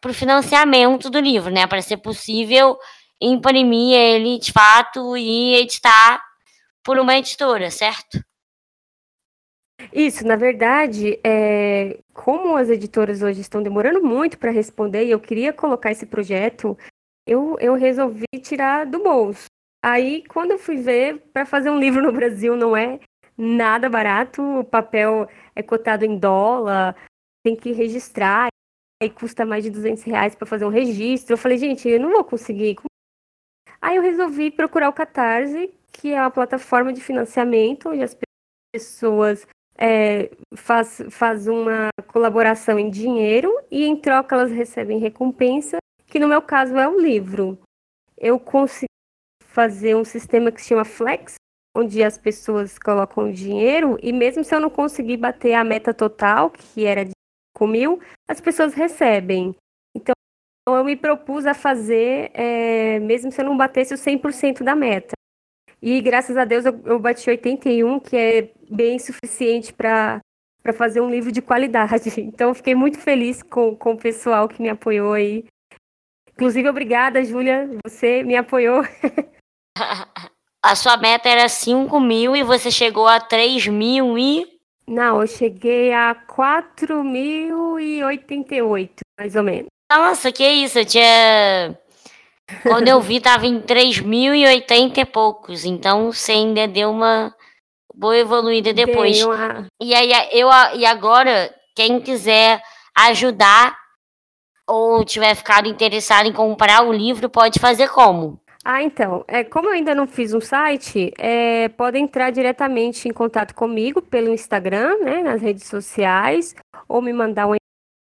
o 0.06 0.12
financiamento 0.12 1.10
do 1.10 1.18
livro, 1.18 1.50
né, 1.50 1.66
para 1.66 1.82
ser 1.82 1.96
possível 1.96 2.76
imprimir 3.20 3.94
ele 3.94 4.38
de 4.38 4.52
fato 4.52 5.16
e 5.16 5.54
editar 5.56 6.22
por 6.82 6.98
uma 6.98 7.16
editora, 7.16 7.70
certo? 7.70 8.20
Isso, 9.92 10.26
na 10.26 10.36
verdade, 10.36 11.18
é, 11.24 11.98
como 12.12 12.56
as 12.56 12.68
editoras 12.68 13.22
hoje 13.22 13.40
estão 13.40 13.62
demorando 13.62 14.02
muito 14.02 14.38
para 14.38 14.50
responder 14.50 15.04
e 15.04 15.10
eu 15.10 15.20
queria 15.20 15.52
colocar 15.52 15.90
esse 15.90 16.06
projeto, 16.06 16.76
eu, 17.26 17.56
eu 17.60 17.74
resolvi 17.74 18.26
tirar 18.40 18.86
do 18.86 19.02
bolso. 19.02 19.46
Aí, 19.84 20.24
quando 20.28 20.52
eu 20.52 20.58
fui 20.58 20.76
ver, 20.76 21.18
para 21.32 21.44
fazer 21.44 21.70
um 21.70 21.78
livro 21.78 22.02
no 22.02 22.12
Brasil 22.12 22.56
não 22.56 22.76
é 22.76 23.00
nada 23.36 23.88
barato, 23.88 24.42
o 24.60 24.64
papel 24.64 25.28
é 25.54 25.62
cotado 25.62 26.04
em 26.04 26.16
dólar, 26.16 26.96
tem 27.44 27.54
que 27.54 27.72
registrar, 27.72 28.48
aí 29.02 29.10
custa 29.10 29.44
mais 29.44 29.64
de 29.64 29.70
200 29.70 30.02
reais 30.04 30.34
para 30.34 30.46
fazer 30.46 30.64
um 30.64 30.70
registro. 30.70 31.34
Eu 31.34 31.38
falei, 31.38 31.58
gente, 31.58 31.88
eu 31.88 32.00
não 32.00 32.12
vou 32.12 32.24
conseguir. 32.24 32.76
Aí 33.84 33.96
eu 33.96 34.02
resolvi 34.02 34.50
procurar 34.50 34.88
o 34.88 34.94
Catarse, 34.94 35.70
que 35.92 36.14
é 36.14 36.18
uma 36.18 36.30
plataforma 36.30 36.90
de 36.90 37.02
financiamento, 37.02 37.90
onde 37.90 38.02
as 38.02 38.16
pessoas 38.74 39.46
é, 39.76 40.30
faz, 40.56 41.02
faz 41.10 41.46
uma 41.46 41.90
colaboração 42.06 42.78
em 42.78 42.88
dinheiro 42.88 43.54
e 43.70 43.84
em 43.84 43.94
troca 43.94 44.34
elas 44.34 44.50
recebem 44.50 44.98
recompensa, 44.98 45.76
que 46.06 46.18
no 46.18 46.26
meu 46.26 46.40
caso 46.40 46.78
é 46.78 46.88
um 46.88 46.98
livro. 46.98 47.58
eu 48.16 48.40
consegui 48.40 48.86
fazer 49.44 49.94
um 49.94 50.04
sistema 50.04 50.50
que 50.50 50.62
se 50.62 50.68
chama 50.68 50.86
Flex, 50.86 51.34
onde 51.76 52.02
as 52.02 52.16
pessoas 52.16 52.78
colocam 52.78 53.30
dinheiro 53.30 53.98
e 54.02 54.14
mesmo 54.14 54.42
se 54.42 54.54
eu 54.54 54.60
não 54.60 54.70
conseguir 54.70 55.18
bater 55.18 55.52
a 55.52 55.62
meta 55.62 55.92
total, 55.92 56.48
que 56.48 56.86
era 56.86 57.04
de 57.04 57.12
5 57.54 57.66
mil, 57.66 58.00
as 58.26 58.40
pessoas 58.40 58.72
recebem. 58.72 59.54
Então 60.66 60.78
eu 60.78 60.84
me 60.84 60.96
propus 60.96 61.44
a 61.44 61.52
fazer, 61.52 62.30
é, 62.32 62.98
mesmo 63.00 63.30
se 63.30 63.40
eu 63.40 63.44
não 63.44 63.56
batesse 63.56 63.92
o 63.92 63.98
100% 63.98 64.62
da 64.62 64.74
meta. 64.74 65.12
E 65.82 66.00
graças 66.00 66.38
a 66.38 66.46
Deus 66.46 66.64
eu, 66.64 66.80
eu 66.86 66.98
bati 66.98 67.28
81, 67.28 68.00
que 68.00 68.16
é 68.16 68.50
bem 68.70 68.98
suficiente 68.98 69.72
para 69.72 70.20
para 70.64 70.72
fazer 70.72 71.02
um 71.02 71.10
livro 71.10 71.30
de 71.30 71.42
qualidade. 71.42 72.08
Então, 72.18 72.54
fiquei 72.54 72.74
muito 72.74 72.98
feliz 72.98 73.42
com, 73.42 73.76
com 73.76 73.92
o 73.92 73.98
pessoal 73.98 74.48
que 74.48 74.62
me 74.62 74.70
apoiou 74.70 75.12
aí. 75.12 75.44
Inclusive, 76.32 76.70
obrigada, 76.70 77.22
Júlia, 77.22 77.68
você 77.84 78.22
me 78.22 78.34
apoiou. 78.34 78.82
A 80.64 80.74
sua 80.74 80.96
meta 80.96 81.28
era 81.28 81.46
5 81.46 82.00
mil 82.00 82.34
e 82.34 82.42
você 82.42 82.70
chegou 82.70 83.06
a 83.06 83.20
3 83.20 83.66
mil 83.66 84.16
e. 84.16 84.46
Não, 84.88 85.20
eu 85.20 85.26
cheguei 85.26 85.92
a 85.92 86.14
4.088, 86.14 88.90
mais 89.18 89.36
ou 89.36 89.42
menos. 89.42 89.73
Nossa, 89.98 90.32
que 90.32 90.46
isso, 90.46 90.78
eu 90.78 90.84
tinha. 90.84 91.78
Quando 92.62 92.88
eu 92.88 93.00
vi, 93.00 93.20
tava 93.20 93.46
em 93.46 93.60
3.080 93.60 94.98
e 94.98 95.04
poucos. 95.04 95.64
Então 95.64 96.12
você 96.12 96.32
ainda 96.32 96.68
deu 96.68 96.90
uma 96.90 97.34
boa 97.94 98.16
evoluída 98.16 98.72
depois. 98.72 99.22
Uma... 99.22 99.66
E 99.80 99.94
aí 99.94 100.10
eu 100.32 100.48
e 100.74 100.84
agora, 100.84 101.54
quem 101.74 102.00
quiser 102.00 102.60
ajudar 102.96 103.76
ou 104.66 105.04
tiver 105.04 105.34
ficado 105.34 105.68
interessado 105.68 106.26
em 106.26 106.32
comprar 106.32 106.84
o 106.84 106.92
livro, 106.92 107.28
pode 107.28 107.58
fazer 107.58 107.88
como? 107.88 108.40
Ah, 108.64 108.82
então, 108.82 109.22
é, 109.28 109.44
como 109.44 109.68
eu 109.68 109.74
ainda 109.74 109.94
não 109.94 110.06
fiz 110.06 110.32
um 110.32 110.40
site, 110.40 111.12
é, 111.18 111.68
pode 111.68 111.98
entrar 111.98 112.30
diretamente 112.30 113.06
em 113.06 113.12
contato 113.12 113.54
comigo 113.54 114.00
pelo 114.00 114.32
Instagram, 114.32 114.96
né, 115.00 115.22
nas 115.22 115.42
redes 115.42 115.64
sociais, 115.64 116.54
ou 116.88 117.02
me 117.02 117.12
mandar 117.12 117.46
um 117.46 117.56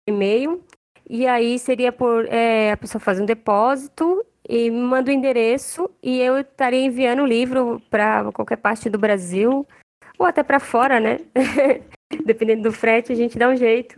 e-mail. 0.08 0.64
E 1.08 1.26
aí 1.26 1.58
seria 1.58 1.92
por 1.92 2.26
é, 2.26 2.72
a 2.72 2.76
pessoa 2.76 3.00
fazer 3.00 3.22
um 3.22 3.26
depósito 3.26 4.24
e 4.48 4.70
manda 4.70 5.10
o 5.10 5.14
endereço 5.14 5.90
e 6.02 6.20
eu 6.20 6.38
estaria 6.38 6.84
enviando 6.84 7.22
o 7.22 7.26
livro 7.26 7.80
para 7.90 8.30
qualquer 8.32 8.56
parte 8.56 8.90
do 8.90 8.98
Brasil 8.98 9.66
ou 10.18 10.26
até 10.26 10.42
para 10.42 10.60
fora, 10.60 11.00
né? 11.00 11.18
Dependendo 12.24 12.62
do 12.62 12.72
frete, 12.72 13.12
a 13.12 13.14
gente 13.14 13.38
dá 13.38 13.48
um 13.48 13.56
jeito. 13.56 13.96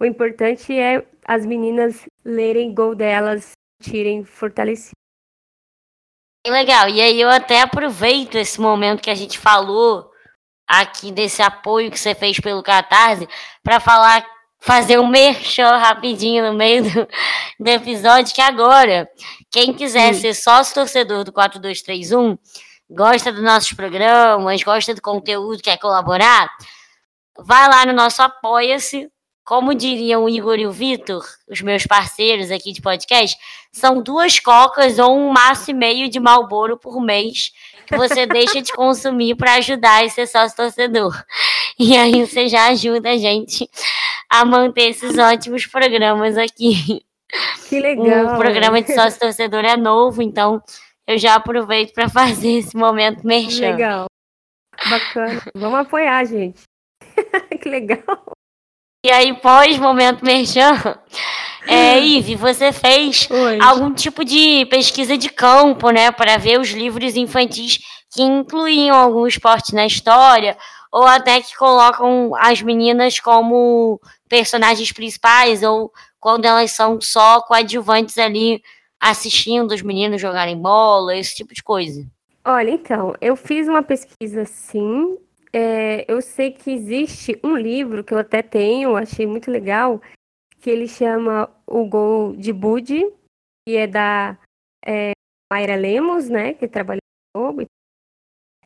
O 0.00 0.04
importante 0.04 0.72
é 0.72 1.04
as 1.24 1.44
meninas 1.44 2.06
lerem 2.24 2.72
gol 2.72 2.94
delas, 2.94 3.52
tirem 3.82 4.24
fortalecidas. 4.24 4.92
Legal, 6.46 6.88
e 6.88 7.00
aí 7.00 7.20
eu 7.20 7.28
até 7.28 7.60
aproveito 7.60 8.36
esse 8.36 8.60
momento 8.60 9.02
que 9.02 9.10
a 9.10 9.14
gente 9.14 9.38
falou 9.38 10.10
aqui 10.66 11.10
desse 11.10 11.42
apoio 11.42 11.90
que 11.90 11.98
você 11.98 12.14
fez 12.14 12.38
pelo 12.38 12.62
Catarse 12.62 13.28
para 13.62 13.80
falar, 13.80 14.24
fazer 14.60 14.98
um 14.98 15.06
merchan 15.06 15.76
rapidinho 15.76 16.44
no 16.44 16.56
meio 16.56 16.82
do, 16.82 17.08
do 17.60 17.68
episódio, 17.68 18.34
que 18.34 18.40
agora, 18.40 19.08
quem 19.50 19.72
quiser 19.72 20.14
Sim. 20.14 20.20
ser 20.20 20.34
sócio 20.34 20.74
torcedor 20.74 21.24
do 21.24 21.32
4231, 21.32 22.36
gosta 22.90 23.32
dos 23.32 23.42
nossos 23.42 23.72
programas, 23.72 24.62
gosta 24.62 24.94
do 24.94 25.02
conteúdo, 25.02 25.62
quer 25.62 25.78
colaborar, 25.78 26.50
vai 27.38 27.68
lá 27.68 27.86
no 27.86 27.92
nosso 27.92 28.22
Apoia-se. 28.22 29.10
Como 29.44 29.74
diriam 29.74 30.24
o 30.24 30.28
Igor 30.28 30.58
e 30.58 30.66
o 30.66 30.70
Vitor, 30.70 31.24
os 31.50 31.62
meus 31.62 31.86
parceiros 31.86 32.50
aqui 32.50 32.70
de 32.70 32.82
podcast, 32.82 33.34
são 33.72 34.02
duas 34.02 34.38
cocas 34.38 34.98
ou 34.98 35.16
um 35.16 35.32
maço 35.32 35.70
e 35.70 35.74
meio 35.74 36.10
de 36.10 36.20
Malboro 36.20 36.76
por 36.76 37.00
mês 37.00 37.50
que 37.86 37.96
você 37.96 38.26
deixa 38.28 38.60
de 38.60 38.70
consumir 38.74 39.36
para 39.36 39.54
ajudar 39.54 40.04
esse 40.04 40.26
sócio 40.26 40.54
torcedor. 40.54 41.14
E 41.78 41.96
aí 41.96 42.26
você 42.26 42.46
já 42.46 42.66
ajuda 42.66 43.08
a 43.08 43.16
gente 43.16 43.70
a 44.30 44.44
manter 44.44 44.90
esses 44.90 45.16
ótimos 45.18 45.66
programas 45.66 46.36
aqui. 46.36 47.02
Que 47.68 47.80
legal. 47.80 48.34
O 48.34 48.38
programa 48.38 48.80
de 48.80 48.94
sócio 48.94 49.20
torcedor 49.20 49.64
é 49.64 49.76
novo, 49.76 50.22
então 50.22 50.62
eu 51.06 51.18
já 51.18 51.34
aproveito 51.34 51.92
para 51.92 52.08
fazer 52.08 52.58
esse 52.58 52.76
momento 52.76 53.26
merchan. 53.26 53.72
Legal. 53.72 54.06
Bacana. 54.88 55.42
Vamos 55.54 55.80
apoiar, 55.80 56.24
gente. 56.24 56.62
que 57.60 57.68
legal. 57.68 58.32
E 59.04 59.10
aí, 59.10 59.32
pós 59.40 59.78
momento 59.78 60.24
merchan, 60.24 60.98
é, 61.66 62.00
Ive, 62.00 62.34
você 62.34 62.72
fez 62.72 63.28
Oi. 63.30 63.58
algum 63.60 63.92
tipo 63.92 64.24
de 64.24 64.66
pesquisa 64.66 65.16
de 65.16 65.28
campo, 65.28 65.90
né, 65.90 66.10
para 66.10 66.36
ver 66.36 66.58
os 66.58 66.70
livros 66.70 67.14
infantis 67.14 67.78
que 68.10 68.22
incluíam 68.22 68.96
algum 68.96 69.26
esporte 69.26 69.74
na 69.74 69.86
história, 69.86 70.56
ou 70.90 71.06
até 71.06 71.40
que 71.40 71.56
colocam 71.56 72.32
as 72.36 72.62
meninas 72.62 73.20
como 73.20 74.00
personagens 74.28 74.92
principais, 74.92 75.62
ou 75.62 75.92
quando 76.20 76.44
elas 76.44 76.72
são 76.72 77.00
só 77.00 77.40
coadjuvantes 77.42 78.18
ali 78.18 78.62
assistindo 79.00 79.72
os 79.72 79.82
meninos 79.82 80.20
jogarem 80.20 80.60
bola, 80.60 81.16
esse 81.16 81.34
tipo 81.34 81.54
de 81.54 81.62
coisa? 81.62 82.06
Olha, 82.44 82.70
então, 82.70 83.14
eu 83.20 83.36
fiz 83.36 83.68
uma 83.68 83.82
pesquisa 83.82 84.44
sim. 84.44 85.18
É, 85.52 86.04
eu 86.10 86.20
sei 86.20 86.50
que 86.50 86.70
existe 86.70 87.38
um 87.42 87.56
livro 87.56 88.04
que 88.04 88.12
eu 88.12 88.18
até 88.18 88.42
tenho, 88.42 88.96
achei 88.96 89.26
muito 89.26 89.50
legal, 89.50 90.00
que 90.60 90.70
ele 90.70 90.88
chama 90.88 91.48
O 91.66 91.84
Gol 91.86 92.36
de 92.36 92.52
Budi, 92.52 93.04
que 93.66 93.76
é 93.76 93.86
da 93.86 94.38
é, 94.84 95.12
Mayra 95.50 95.76
Lemos, 95.76 96.28
né, 96.28 96.54
que 96.54 96.68
trabalha 96.68 97.00
no 97.34 97.40
Globo. 97.42 97.66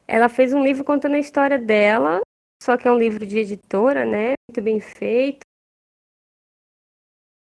Ela 0.07 0.28
fez 0.28 0.52
um 0.52 0.62
livro 0.62 0.85
contando 0.85 1.14
a 1.14 1.21
história 1.21 1.59
dela, 1.59 2.21
só 2.62 2.76
que 2.76 2.88
é 2.88 2.92
um 2.92 2.99
livro 2.99 3.25
de 3.26 3.38
editora, 3.38 4.04
né, 4.04 4.35
muito 4.49 4.62
bem 4.62 4.81
feito. 4.81 5.40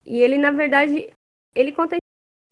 E 0.04 0.18
ele, 0.20 0.38
na 0.38 0.50
verdade, 0.50 1.12
ele 1.54 1.72
conta 1.72 1.96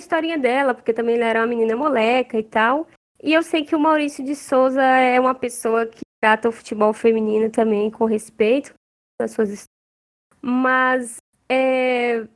historinha 0.00 0.38
dela, 0.38 0.74
porque 0.74 0.92
também 0.92 1.16
ela 1.16 1.26
era 1.26 1.40
uma 1.40 1.46
menina 1.46 1.76
moleca 1.76 2.38
e 2.38 2.42
tal. 2.42 2.86
E 3.22 3.32
eu 3.32 3.42
sei 3.42 3.64
que 3.64 3.76
o 3.76 3.80
Maurício 3.80 4.24
de 4.24 4.34
Souza 4.34 4.82
é 4.82 5.18
uma 5.20 5.34
pessoa 5.34 5.86
que 5.86 6.00
trata 6.20 6.48
o 6.48 6.52
futebol 6.52 6.92
feminino 6.92 7.50
também 7.50 7.90
com 7.90 8.04
respeito 8.04 8.74
nas 9.20 9.30
suas 9.32 9.50
histórias. 9.50 9.68
Mas 10.40 11.18
é, 11.48 12.26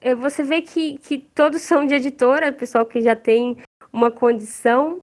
é, 0.00 0.14
você 0.14 0.44
vê 0.44 0.62
que, 0.62 0.98
que 0.98 1.18
todos 1.18 1.62
são 1.62 1.84
de 1.84 1.94
editora, 1.94 2.52
pessoal 2.52 2.86
que 2.86 3.00
já 3.00 3.16
tem 3.16 3.56
uma 3.92 4.10
condição 4.10 4.98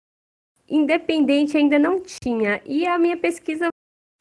independente 0.70 1.58
ainda 1.58 1.78
não 1.78 2.02
tinha. 2.02 2.62
E 2.66 2.86
a 2.86 2.98
minha 2.98 3.18
pesquisa 3.18 3.68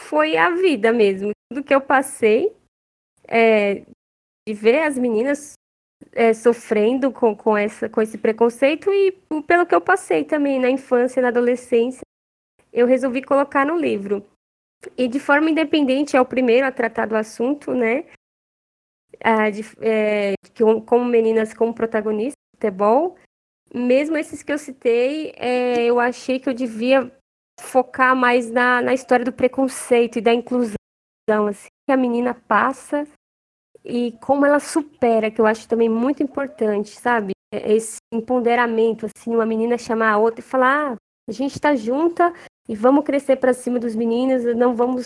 foi 0.01 0.37
a 0.37 0.51
vida 0.51 0.93
mesmo. 0.93 1.31
Tudo 1.51 1.65
que 1.65 1.75
eu 1.75 1.81
passei 1.81 2.55
é, 3.29 3.85
de 4.47 4.55
ver 4.55 4.83
as 4.83 4.97
meninas 4.97 5.55
é, 6.13 6.33
sofrendo 6.33 7.11
com, 7.11 7.35
com, 7.35 7.57
essa, 7.57 7.89
com 7.89 8.01
esse 8.01 8.17
preconceito 8.19 8.91
e 8.93 9.13
pelo 9.47 9.67
que 9.67 9.75
eu 9.75 9.81
passei 9.81 10.25
também 10.25 10.59
na 10.59 10.71
infância 10.71 11.21
na 11.21 11.29
adolescência, 11.29 12.03
eu 12.73 12.87
resolvi 12.87 13.23
colocar 13.23 13.65
no 13.67 13.77
livro. 13.77 14.25
E 14.97 15.09
de 15.09 15.19
forma 15.19 15.51
independente, 15.51 16.17
é 16.17 16.21
o 16.21 16.27
primeiro 16.27 16.67
a 16.67 16.73
tratar 16.73 17.07
do 17.07 17.17
assunto, 17.17 17.73
né? 17.73 18.05
Ah, 19.21 19.49
de, 19.49 19.63
é, 19.81 20.35
como 20.85 21.05
meninas 21.05 21.55
como 21.55 21.75
protagonistas 21.75 22.37
do 22.37 22.57
futebol. 22.57 23.17
Mesmo 23.75 24.17
esses 24.17 24.43
que 24.43 24.53
eu 24.53 24.59
citei, 24.59 25.33
é, 25.37 25.85
eu 25.85 25.99
achei 25.99 26.39
que 26.39 26.49
eu 26.49 26.55
devia 26.55 27.11
focar 27.61 28.15
mais 28.15 28.51
na, 28.51 28.83
na 28.83 28.95
história 28.95 29.25
do 29.25 29.33
preconceito 29.33 30.19
e 30.19 30.23
da 30.23 30.33
inclusão, 30.33 30.77
assim, 31.49 31.69
que 31.87 31.93
a 31.93 31.97
menina 31.97 32.35
passa 32.35 33.09
e 33.87 34.13
como 34.21 34.45
ela 34.45 34.59
supera, 34.59 35.31
que 35.31 35.41
eu 35.41 35.47
acho 35.47 35.69
também 35.69 35.89
muito 35.89 36.23
importante, 36.23 36.91
sabe? 36.91 37.33
É, 37.53 37.73
esse 37.73 37.99
empoderamento, 38.13 39.07
assim, 39.07 39.35
uma 39.35 39.47
menina 39.47 39.79
chamar 39.79 40.13
a 40.13 40.19
outra 40.19 40.41
e 40.41 40.43
falar: 40.43 40.93
ah, 40.93 40.97
a 41.29 41.33
gente 41.33 41.53
está 41.53 41.75
junta 41.77 42.33
e 42.69 42.75
vamos 42.75 43.05
crescer 43.05 43.37
para 43.37 43.55
cima 43.55 43.79
dos 43.79 43.95
meninos, 43.95 44.45
não 44.57 44.75
vamos 44.75 45.03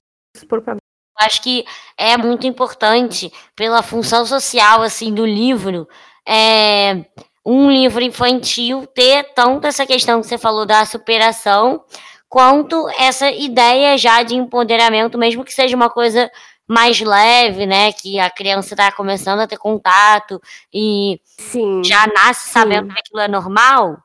por 0.49 0.63
problema. 0.63 0.81
Acho 1.19 1.43
que 1.43 1.67
é 1.99 2.17
muito 2.17 2.47
importante 2.47 3.31
pela 3.55 3.83
função 3.83 4.25
social 4.25 4.81
assim 4.81 5.13
do 5.13 5.27
livro, 5.27 5.87
é, 6.27 7.05
um 7.45 7.71
livro 7.71 8.03
infantil 8.03 8.87
ter 8.87 9.35
tanto 9.35 9.67
essa 9.67 9.87
questão 9.87 10.23
que 10.23 10.27
você 10.27 10.39
falou 10.39 10.65
da 10.65 10.87
superação, 10.87 11.85
quanto 12.27 12.89
essa 12.99 13.31
ideia 13.31 13.99
já 13.99 14.23
de 14.23 14.35
empoderamento, 14.35 15.19
mesmo 15.19 15.45
que 15.45 15.53
seja 15.53 15.77
uma 15.77 15.91
coisa 15.91 16.31
mais 16.71 17.01
leve, 17.01 17.67
né? 17.67 17.93
Que 17.93 18.21
a 18.21 18.31
criança 18.31 18.75
está 18.75 18.93
começando 18.93 19.41
a 19.41 19.47
ter 19.49 19.59
contato 19.59 20.41
e 20.73 21.21
sim, 21.25 21.83
já 21.83 22.07
nasce 22.07 22.47
sim. 22.47 22.53
sabendo 22.53 22.95
que 22.95 23.01
aquilo 23.01 23.21
é 23.21 23.27
normal, 23.27 23.99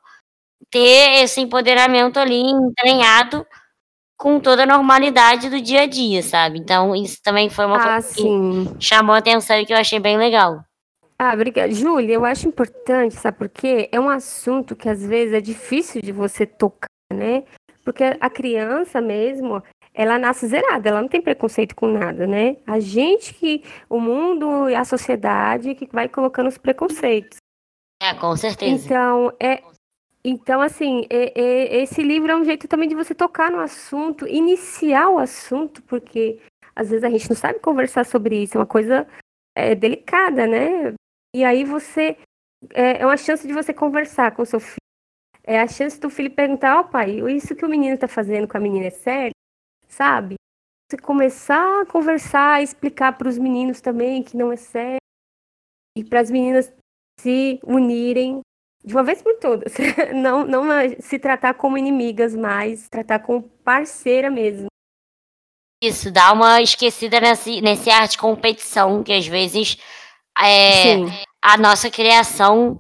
ter 0.72 1.22
esse 1.22 1.40
empoderamento 1.40 2.18
ali 2.18 2.42
entranhado 2.42 3.46
com 4.18 4.40
toda 4.40 4.64
a 4.64 4.66
normalidade 4.66 5.48
do 5.48 5.62
dia 5.62 5.82
a 5.82 5.86
dia, 5.86 6.24
sabe? 6.24 6.58
Então, 6.58 6.96
isso 6.96 7.22
também 7.22 7.52
foi 7.52 7.66
uma 7.68 7.78
ah, 7.78 7.84
coisa 7.84 8.02
sim. 8.02 8.76
que 8.80 8.84
chamou 8.84 9.14
a 9.14 9.20
atenção 9.20 9.60
e 9.60 9.66
que 9.66 9.72
eu 9.74 9.78
achei 9.78 10.00
bem 10.00 10.18
legal. 10.18 10.64
Ah, 11.20 11.34
obrigada. 11.34 11.72
Júlia, 11.72 12.16
eu 12.16 12.26
acho 12.26 12.48
importante, 12.48 13.14
sabe 13.14 13.38
por 13.38 13.50
quê? 13.50 13.90
É 13.92 14.00
um 14.00 14.10
assunto 14.10 14.76
que 14.76 14.90
às 14.90 15.06
vezes 15.06 15.36
é 15.36 15.42
difícil 15.42 16.02
de 16.02 16.12
você 16.12 16.48
tocar, 16.48 16.88
né? 17.14 17.44
Porque 17.84 18.04
a 18.20 18.30
criança 18.32 19.00
mesmo, 19.00 19.62
ela 19.96 20.20
nasce 20.20 20.46
zerada, 20.48 20.90
ela 20.90 21.02
não 21.02 21.08
tem 21.08 21.22
preconceito 21.22 21.74
com 21.74 21.88
nada, 21.88 22.28
né? 22.28 22.58
A 22.68 22.82
gente 22.82 23.34
que, 23.34 23.64
o 23.90 23.98
mundo 23.98 24.70
e 24.70 24.76
a 24.76 24.84
sociedade 24.84 25.74
que 25.74 25.88
vai 25.92 26.10
colocando 26.10 26.48
os 26.48 26.58
preconceitos. 26.58 27.38
É, 28.02 28.14
com 28.14 28.36
certeza. 28.36 28.86
Então, 28.86 29.34
é, 29.40 29.64
então 30.22 30.60
assim, 30.60 31.08
é, 31.10 31.32
é, 31.40 31.82
esse 31.82 32.04
livro 32.04 32.30
é 32.30 32.36
um 32.36 32.44
jeito 32.44 32.68
também 32.68 32.90
de 32.90 32.96
você 32.96 33.16
tocar 33.16 33.50
no 33.50 33.60
assunto, 33.60 34.28
iniciar 34.28 35.10
o 35.10 35.18
assunto, 35.18 35.82
porque 35.84 36.42
às 36.76 36.90
vezes 36.90 37.06
a 37.06 37.10
gente 37.10 37.30
não 37.30 37.38
sabe 37.38 37.60
conversar 37.60 38.06
sobre 38.06 38.44
isso, 38.44 38.58
é 38.58 38.60
uma 38.60 38.66
coisa 38.66 39.08
é, 39.56 39.74
delicada, 39.74 40.46
né? 40.46 40.94
E 41.34 41.46
aí 41.46 41.64
você, 41.64 42.18
é, 42.74 43.02
é 43.02 43.06
uma 43.06 43.16
chance 43.16 43.48
de 43.48 43.54
você 43.54 43.74
conversar 43.74 44.36
com 44.36 44.44
seu 44.44 44.60
filho. 44.60 44.76
É 45.48 45.62
a 45.62 45.68
chance 45.68 45.98
do 46.02 46.10
filho 46.10 46.32
perguntar, 46.32 46.78
ó 46.78 46.82
oh, 46.82 46.86
pai, 46.86 47.22
isso 47.32 47.56
que 47.56 47.64
o 47.64 47.70
menino 47.70 47.94
está 47.94 48.08
fazendo 48.08 48.48
com 48.48 48.58
a 48.58 48.60
menina 48.60 48.88
é 48.88 48.90
sério? 48.90 49.35
Sabe? 49.96 50.36
Você 50.90 50.98
começar 50.98 51.82
a 51.82 51.86
conversar, 51.86 52.62
explicar 52.62 53.18
para 53.18 53.28
os 53.28 53.38
meninos 53.38 53.82
também 53.82 54.22
que 54.22 54.38
não 54.38 54.52
é 54.52 54.56
sério, 54.56 55.00
e 55.98 56.04
para 56.04 56.20
as 56.20 56.30
meninas 56.30 56.72
se 57.20 57.60
unirem 57.64 58.42
de 58.84 58.94
uma 58.94 59.04
vez 59.04 59.22
por 59.22 59.36
todas. 59.40 59.74
Não, 60.14 60.46
não 60.46 60.66
se 61.00 61.18
tratar 61.18 61.56
como 61.56 61.76
inimigas, 61.76 62.36
mas 62.36 62.88
tratar 62.88 63.20
como 63.20 63.42
parceira 63.42 64.30
mesmo. 64.30 64.68
Isso, 65.84 66.12
dá 66.12 66.32
uma 66.32 66.62
esquecida 66.62 67.20
nesse, 67.20 67.62
nesse 67.62 67.90
ar 67.90 68.08
de 68.08 68.18
competição 68.18 69.04
que 69.04 69.12
às 69.12 69.26
vezes 69.26 69.78
é, 70.38 70.98
a 71.42 71.58
nossa 71.58 71.90
criação 71.90 72.80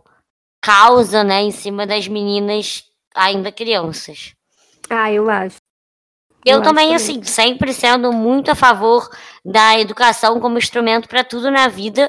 causa, 0.61 1.23
né, 1.23 1.41
em 1.41 1.51
cima 1.51 1.87
das 1.87 2.07
meninas 2.07 2.83
ainda 3.15 3.51
crianças. 3.51 4.33
Ah, 4.89 5.11
eu 5.11 5.29
acho. 5.29 5.57
Eu, 6.45 6.61
também, 6.61 6.93
assim, 6.93 7.23
sempre 7.23 7.73
sendo 7.73 8.13
muito 8.13 8.51
a 8.51 8.55
favor 8.55 9.09
da 9.43 9.79
educação 9.79 10.39
como 10.39 10.59
instrumento 10.59 11.09
para 11.09 11.23
tudo 11.23 11.49
na 11.49 11.67
vida. 11.67 12.07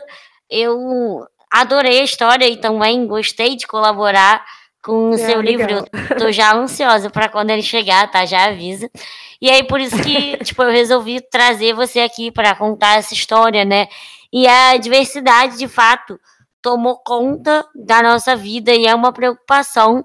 Eu 0.50 1.26
adorei 1.50 2.00
a 2.00 2.05
história 2.05 2.47
e 2.47 2.59
também 2.59 3.07
gostei 3.07 3.57
de 3.57 3.66
colaborar 3.66 4.45
com 4.83 5.11
o 5.11 5.14
é, 5.14 5.19
seu 5.19 5.40
legal. 5.40 5.69
livro. 5.69 5.88
Eu 6.11 6.16
tô 6.19 6.31
já 6.31 6.55
ansiosa 6.55 7.09
para 7.09 7.31
quando 7.31 7.49
ele 7.49 7.62
chegar, 7.62 8.11
tá? 8.11 8.26
Já 8.26 8.45
avisa. 8.45 8.90
E 9.40 9.50
aí, 9.50 9.64
por 9.64 9.81
isso 9.81 10.00
que, 10.02 10.37
tipo, 10.45 10.62
eu 10.62 10.71
resolvi 10.71 11.21
trazer 11.21 11.73
você 11.73 12.00
aqui 12.00 12.31
para 12.31 12.55
contar 12.55 12.99
essa 12.99 13.14
história, 13.14 13.64
né? 13.64 13.88
E 14.31 14.47
a 14.47 14.76
diversidade, 14.76 15.57
de 15.57 15.66
fato, 15.66 16.21
tomou 16.61 16.99
conta 16.99 17.66
da 17.75 18.02
nossa 18.02 18.37
vida 18.37 18.71
e 18.73 18.87
é 18.87 18.95
uma 18.95 19.12
preocupação 19.12 20.05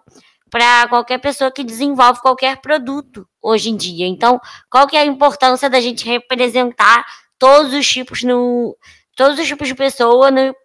para 0.50 0.88
qualquer 0.88 1.17
pessoa 1.17 1.51
que 1.51 1.63
desenvolve 1.65 2.21
qualquer 2.21 2.61
produto 2.61 3.27
hoje 3.41 3.69
em 3.69 3.75
dia. 3.75 4.07
Então, 4.07 4.39
qual 4.69 4.88
que 4.88 4.95
é 4.95 5.01
a 5.01 5.05
importância 5.05 5.69
da 5.69 5.79
gente 5.79 6.05
representar 6.05 7.05
todos 7.39 7.74
os 7.74 7.88
tipos 7.88 8.24
no 8.24 8.77
todos 9.15 9.39
os 9.39 9.48
tipos 9.48 9.67
de 9.67 9.75
pessoa 9.75 10.31
no, 10.31 10.55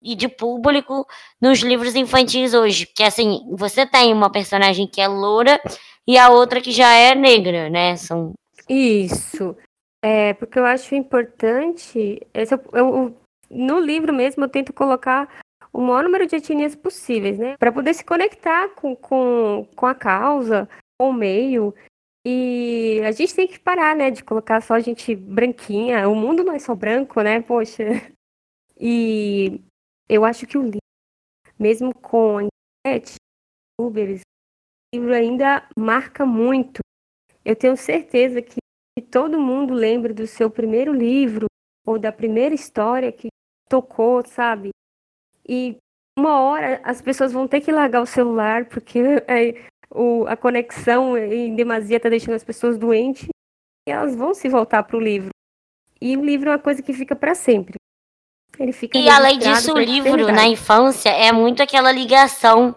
e 0.00 0.14
de 0.14 0.28
público 0.28 1.06
nos 1.40 1.58
livros 1.60 1.94
infantis 1.94 2.54
hoje? 2.54 2.86
Que 2.86 3.02
assim, 3.02 3.40
você 3.52 3.84
tem 3.84 4.12
uma 4.12 4.30
personagem 4.30 4.86
que 4.86 5.00
é 5.00 5.08
loura 5.08 5.60
e 6.06 6.16
a 6.16 6.30
outra 6.30 6.60
que 6.60 6.72
já 6.72 6.92
é 6.94 7.14
negra, 7.14 7.68
né? 7.68 7.96
São 7.96 8.32
Isso. 8.68 9.56
É, 10.02 10.32
porque 10.34 10.58
eu 10.58 10.64
acho 10.64 10.94
importante, 10.94 12.20
esse, 12.32 12.54
eu, 12.54 12.60
eu, 12.72 13.16
no 13.50 13.80
livro 13.80 14.14
mesmo 14.14 14.44
eu 14.44 14.48
tento 14.48 14.72
colocar 14.72 15.28
o 15.72 15.80
maior 15.80 16.04
número 16.04 16.26
de 16.26 16.36
etnias 16.36 16.74
possíveis, 16.74 17.38
né? 17.38 17.56
Para 17.58 17.72
poder 17.72 17.94
se 17.94 18.04
conectar 18.04 18.68
com, 18.70 18.96
com, 18.96 19.66
com 19.74 19.86
a 19.86 19.94
causa, 19.94 20.68
com 20.98 21.10
o 21.10 21.12
meio. 21.12 21.74
E 22.30 23.00
a 23.06 23.10
gente 23.10 23.34
tem 23.34 23.48
que 23.48 23.58
parar, 23.58 23.96
né, 23.96 24.10
de 24.10 24.22
colocar 24.22 24.60
só 24.60 24.78
gente 24.80 25.14
branquinha. 25.14 26.06
O 26.10 26.14
mundo 26.14 26.44
não 26.44 26.52
é 26.52 26.58
só 26.58 26.74
branco, 26.74 27.22
né? 27.22 27.40
Poxa. 27.40 27.84
E 28.78 29.62
eu 30.06 30.26
acho 30.26 30.46
que 30.46 30.58
o 30.58 30.62
livro, 30.62 30.78
mesmo 31.58 31.94
com 31.94 32.36
a 32.36 32.42
internet, 32.44 33.14
Uber, 33.80 34.10
o 34.10 34.96
livro 34.96 35.14
ainda 35.14 35.66
marca 35.74 36.26
muito. 36.26 36.80
Eu 37.42 37.56
tenho 37.56 37.78
certeza 37.78 38.42
que 38.42 38.58
todo 39.10 39.40
mundo 39.40 39.72
lembra 39.72 40.12
do 40.12 40.26
seu 40.26 40.50
primeiro 40.50 40.92
livro 40.92 41.46
ou 41.86 41.98
da 41.98 42.12
primeira 42.12 42.54
história 42.54 43.10
que 43.10 43.28
tocou, 43.70 44.22
sabe? 44.26 44.68
E 45.48 45.78
uma 46.18 46.42
hora 46.42 46.78
as 46.84 47.00
pessoas 47.00 47.32
vão 47.32 47.48
ter 47.48 47.62
que 47.62 47.72
largar 47.72 48.02
o 48.02 48.06
celular 48.06 48.66
porque 48.68 48.98
é, 49.26 49.66
o, 49.90 50.26
a 50.26 50.36
conexão 50.36 51.16
em 51.16 51.54
demasia 51.54 51.96
está 51.96 52.08
deixando 52.08 52.34
as 52.34 52.44
pessoas 52.44 52.76
doentes 52.76 53.28
e 53.86 53.90
elas 53.90 54.14
vão 54.14 54.34
se 54.34 54.48
voltar 54.48 54.82
para 54.82 54.96
o 54.96 55.00
livro. 55.00 55.30
E 56.00 56.16
o 56.16 56.24
livro 56.24 56.50
é 56.50 56.52
uma 56.52 56.58
coisa 56.58 56.82
que 56.82 56.92
fica 56.92 57.16
para 57.16 57.34
sempre. 57.34 57.74
Ele 58.58 58.72
fica 58.72 58.98
e 58.98 59.08
além 59.08 59.38
disso, 59.38 59.72
o 59.72 59.78
livro 59.78 60.32
na 60.32 60.46
infância 60.46 61.10
é 61.10 61.30
muito 61.30 61.62
aquela 61.62 61.92
ligação 61.92 62.74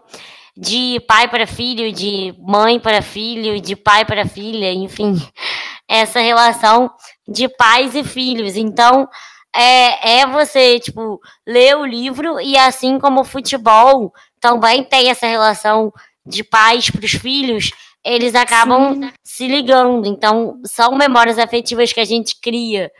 de 0.56 1.00
pai 1.08 1.28
para 1.28 1.47
filho, 1.47 1.91
de 1.91 2.36
mãe 2.39 2.80
para 2.80 3.02
filho, 3.02 3.60
de 3.60 3.76
pai 3.76 4.06
para 4.06 4.28
filha, 4.28 4.71
enfim, 4.71 5.15
essa 5.88 6.19
relação 6.19 6.91
de 7.28 7.47
pais 7.47 7.95
e 7.95 8.04
filhos. 8.04 8.56
Então, 8.56 9.08
é, 9.56 10.19
é 10.19 10.28
você, 10.28 10.80
tipo, 10.80 11.19
ler 11.47 11.76
o 11.78 11.86
livro 11.86 12.39
e 12.39 12.58
assim 12.58 13.00
como 13.00 13.21
o 13.21 13.26
futebol 13.26 14.13
também 14.39 14.84
tem 14.84 15.10
essa 15.10 15.26
relação 15.26 15.91
de 16.25 16.43
pais 16.43 16.89
para 16.89 17.05
os 17.05 17.12
filhos, 17.12 17.71
eles 18.03 18.36
acabam 18.36 18.95
Sim. 18.95 19.12
se 19.23 19.47
ligando. 19.47 20.07
Então, 20.07 20.62
são 20.65 20.95
memórias 20.95 21.38
afetivas 21.38 21.93
que 21.93 21.99
a 21.99 22.05
gente 22.05 22.39
cria. 22.39 22.91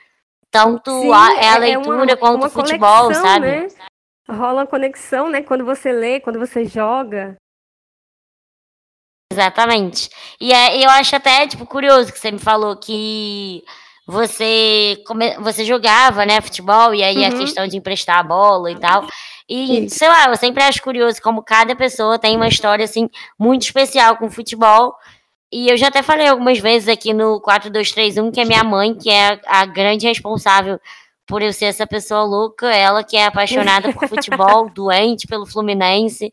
Tanto 0.50 0.92
Sim, 0.92 1.14
a, 1.14 1.34
é 1.36 1.50
a 1.50 1.58
leitura 1.58 2.12
é 2.12 2.14
uma, 2.14 2.18
quanto 2.18 2.36
uma 2.36 2.48
o 2.48 2.50
futebol, 2.50 3.04
conexão, 3.04 3.24
sabe? 3.26 3.48
Né? 3.48 3.68
Rola 4.30 4.62
uma 4.62 4.68
conexão, 4.68 5.30
né? 5.30 5.42
Quando 5.42 5.64
você 5.64 5.92
lê, 5.92 6.20
quando 6.20 6.40
você 6.40 6.66
joga. 6.66 7.38
Exatamente. 9.32 10.10
E 10.42 10.52
é, 10.52 10.84
eu 10.84 10.90
acho 10.90 11.16
até, 11.16 11.48
tipo, 11.48 11.66
curioso 11.66 12.12
que 12.12 12.20
você 12.20 12.32
me 12.32 12.40
falou 12.40 12.76
que 12.76 13.64
você, 14.06 15.02
come, 15.08 15.36
você 15.38 15.64
jogava, 15.64 16.26
né, 16.26 16.42
futebol, 16.42 16.94
e 16.94 17.02
aí 17.02 17.18
uhum. 17.18 17.28
a 17.28 17.40
questão 17.40 17.66
de 17.66 17.78
emprestar 17.78 18.20
a 18.20 18.24
bola 18.24 18.70
e 18.70 18.78
tal. 18.78 19.08
E, 19.54 19.90
sei 19.90 20.08
lá, 20.08 20.30
eu 20.30 20.36
sempre 20.38 20.64
acho 20.64 20.82
curioso 20.82 21.22
como 21.22 21.44
cada 21.44 21.76
pessoa 21.76 22.18
tem 22.18 22.38
uma 22.38 22.48
história, 22.48 22.86
assim, 22.86 23.10
muito 23.38 23.64
especial 23.64 24.16
com 24.16 24.32
futebol. 24.32 24.96
E 25.52 25.70
eu 25.70 25.76
já 25.76 25.90
até 25.90 26.02
falei 26.02 26.26
algumas 26.26 26.58
vezes 26.60 26.88
aqui 26.88 27.14
no 27.14 27.42
4231 27.42 28.32
que 28.32 28.40
é 28.40 28.46
minha 28.46 28.64
mãe, 28.64 28.96
que 28.96 29.10
é 29.10 29.42
a 29.46 29.66
grande 29.66 30.08
responsável 30.08 30.80
por 31.28 31.42
eu 31.42 31.52
ser 31.52 31.66
essa 31.66 31.86
pessoa 31.86 32.24
louca, 32.24 32.74
ela 32.74 33.04
que 33.04 33.18
é 33.18 33.26
apaixonada 33.26 33.92
por 33.92 34.08
futebol, 34.08 34.70
doente 34.70 35.28
pelo 35.28 35.46
Fluminense. 35.46 36.32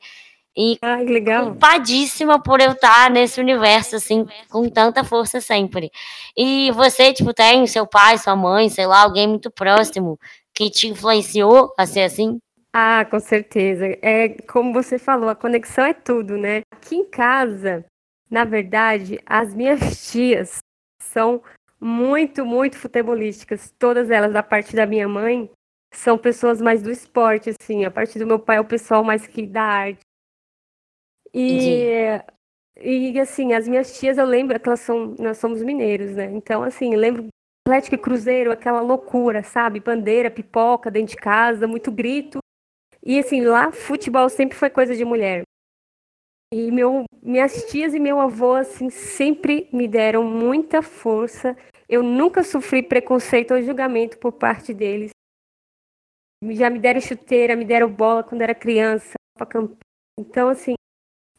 E 0.56 0.78
Ai, 0.80 1.04
legal. 1.04 1.46
culpadíssima 1.46 2.40
por 2.40 2.60
eu 2.60 2.70
estar 2.70 3.10
nesse 3.10 3.40
universo, 3.40 3.96
assim, 3.96 4.26
com 4.48 4.68
tanta 4.68 5.02
força 5.02 5.40
sempre. 5.40 5.90
E 6.36 6.70
você, 6.70 7.12
tipo, 7.12 7.34
tem 7.34 7.66
seu 7.66 7.84
pai, 7.84 8.16
sua 8.16 8.36
mãe, 8.36 8.68
sei 8.68 8.86
lá, 8.86 9.02
alguém 9.02 9.26
muito 9.26 9.50
próximo 9.50 10.16
que 10.54 10.70
te 10.70 10.86
influenciou 10.86 11.72
a 11.76 11.84
ser 11.84 12.02
assim? 12.02 12.38
Ah, 12.72 13.04
com 13.04 13.18
certeza. 13.18 13.86
É 14.02 14.28
como 14.42 14.72
você 14.72 14.98
falou, 14.98 15.28
a 15.28 15.34
conexão 15.34 15.84
é 15.84 15.94
tudo, 15.94 16.36
né? 16.36 16.62
Aqui 16.70 16.96
em 16.96 17.04
casa, 17.04 17.84
na 18.30 18.44
verdade, 18.44 19.18
as 19.26 19.54
minhas 19.54 19.80
tias 20.10 20.58
são 21.00 21.42
muito, 21.80 22.44
muito 22.44 22.76
futebolísticas. 22.76 23.72
Todas 23.78 24.10
elas, 24.10 24.32
da 24.32 24.42
parte 24.42 24.76
da 24.76 24.86
minha 24.86 25.08
mãe, 25.08 25.50
são 25.92 26.18
pessoas 26.18 26.60
mais 26.60 26.82
do 26.82 26.90
esporte, 26.90 27.50
assim. 27.50 27.84
A 27.84 27.90
parte 27.90 28.18
do 28.18 28.26
meu 28.26 28.38
pai 28.38 28.56
é 28.56 28.60
o 28.60 28.64
pessoal 28.64 29.02
mais 29.02 29.26
que 29.26 29.46
da 29.46 29.62
arte. 29.62 30.00
E, 31.32 32.20
e 32.80 33.18
assim, 33.20 33.52
as 33.52 33.68
minhas 33.68 33.98
tias, 33.98 34.18
eu 34.18 34.24
lembro 34.24 34.58
que 34.58 34.68
elas 34.68 34.80
são, 34.80 35.14
nós 35.18 35.38
somos 35.38 35.62
mineiros, 35.62 36.12
né? 36.16 36.30
Então, 36.32 36.62
assim, 36.62 36.94
lembro 36.96 37.28
Atlético 37.66 37.96
e 37.96 37.98
Cruzeiro, 37.98 38.50
aquela 38.50 38.80
loucura, 38.80 39.42
sabe? 39.42 39.80
Bandeira, 39.80 40.30
pipoca 40.30 40.90
dentro 40.90 41.10
de 41.14 41.16
casa, 41.16 41.66
muito 41.66 41.92
grito. 41.92 42.38
E 43.04 43.18
assim, 43.18 43.40
lá 43.42 43.72
futebol 43.72 44.28
sempre 44.28 44.56
foi 44.56 44.70
coisa 44.70 44.94
de 44.94 45.04
mulher. 45.04 45.42
E 46.52 46.70
meu, 46.70 47.04
minhas 47.22 47.64
tias 47.70 47.94
e 47.94 48.00
meu 48.00 48.18
avô, 48.18 48.54
assim, 48.54 48.88
sempre 48.88 49.68
me 49.72 49.86
deram 49.86 50.24
muita 50.24 50.80
força. 50.80 51.56
Eu 51.88 52.02
nunca 52.02 52.42
sofri 52.42 52.82
preconceito 52.82 53.52
ou 53.52 53.62
julgamento 53.62 54.18
por 54.18 54.32
parte 54.32 54.72
deles. 54.72 55.10
Já 56.42 56.70
me 56.70 56.78
deram 56.78 57.00
chuteira, 57.00 57.56
me 57.56 57.64
deram 57.64 57.90
bola 57.90 58.22
quando 58.22 58.42
era 58.42 58.54
criança, 58.54 59.14
Então, 60.18 60.48
assim, 60.48 60.74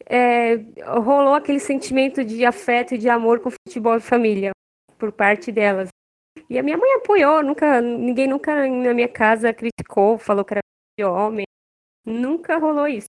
é, 0.05 0.55
rolou 1.01 1.33
aquele 1.33 1.59
sentimento 1.59 2.23
de 2.23 2.45
afeto 2.45 2.93
e 2.93 2.97
de 2.97 3.09
amor 3.09 3.39
com 3.39 3.49
futebol 3.49 3.97
e 3.97 4.01
família 4.01 4.51
por 4.97 5.11
parte 5.11 5.51
delas. 5.51 5.89
E 6.49 6.57
a 6.57 6.63
minha 6.63 6.77
mãe 6.77 6.93
apoiou, 6.93 7.43
nunca, 7.43 7.81
ninguém 7.81 8.27
nunca 8.27 8.67
na 8.67 8.93
minha 8.93 9.07
casa 9.07 9.53
criticou, 9.53 10.17
falou 10.17 10.43
que 10.43 10.53
era 10.53 10.61
de 10.99 11.05
homem. 11.05 11.45
Nunca 12.05 12.57
rolou 12.57 12.87
isso. 12.87 13.09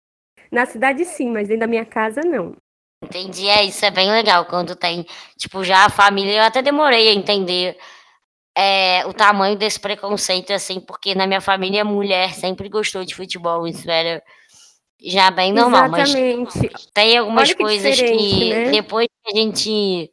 Na 0.50 0.66
cidade 0.66 1.04
sim, 1.04 1.30
mas 1.30 1.48
dentro 1.48 1.60
da 1.60 1.66
minha 1.66 1.84
casa 1.84 2.20
não. 2.24 2.54
Entendi, 3.02 3.48
é, 3.48 3.64
isso 3.64 3.84
é 3.84 3.90
bem 3.90 4.10
legal 4.10 4.44
quando 4.46 4.76
tem, 4.76 5.04
tipo, 5.36 5.64
já 5.64 5.86
a 5.86 5.90
família, 5.90 6.38
eu 6.38 6.42
até 6.42 6.62
demorei 6.62 7.08
a 7.08 7.12
entender 7.12 7.76
é, 8.56 9.04
o 9.06 9.12
tamanho 9.12 9.56
desse 9.56 9.80
preconceito, 9.80 10.52
assim, 10.52 10.78
porque 10.78 11.14
na 11.14 11.26
minha 11.26 11.40
família 11.40 11.82
a 11.82 11.84
mulher 11.84 12.32
sempre 12.32 12.68
gostou 12.68 13.04
de 13.04 13.14
futebol, 13.14 13.66
isso 13.66 13.90
era 13.90 14.22
já 15.00 15.30
bem 15.32 15.52
normal, 15.52 15.86
Exatamente. 15.86 16.70
mas 16.72 16.86
tem 16.94 17.16
algumas 17.16 17.52
que 17.52 17.62
coisas 17.62 18.00
que 18.00 18.50
né? 18.50 18.70
depois 18.70 19.08
que 19.08 19.32
a 19.32 19.40
gente 19.40 20.10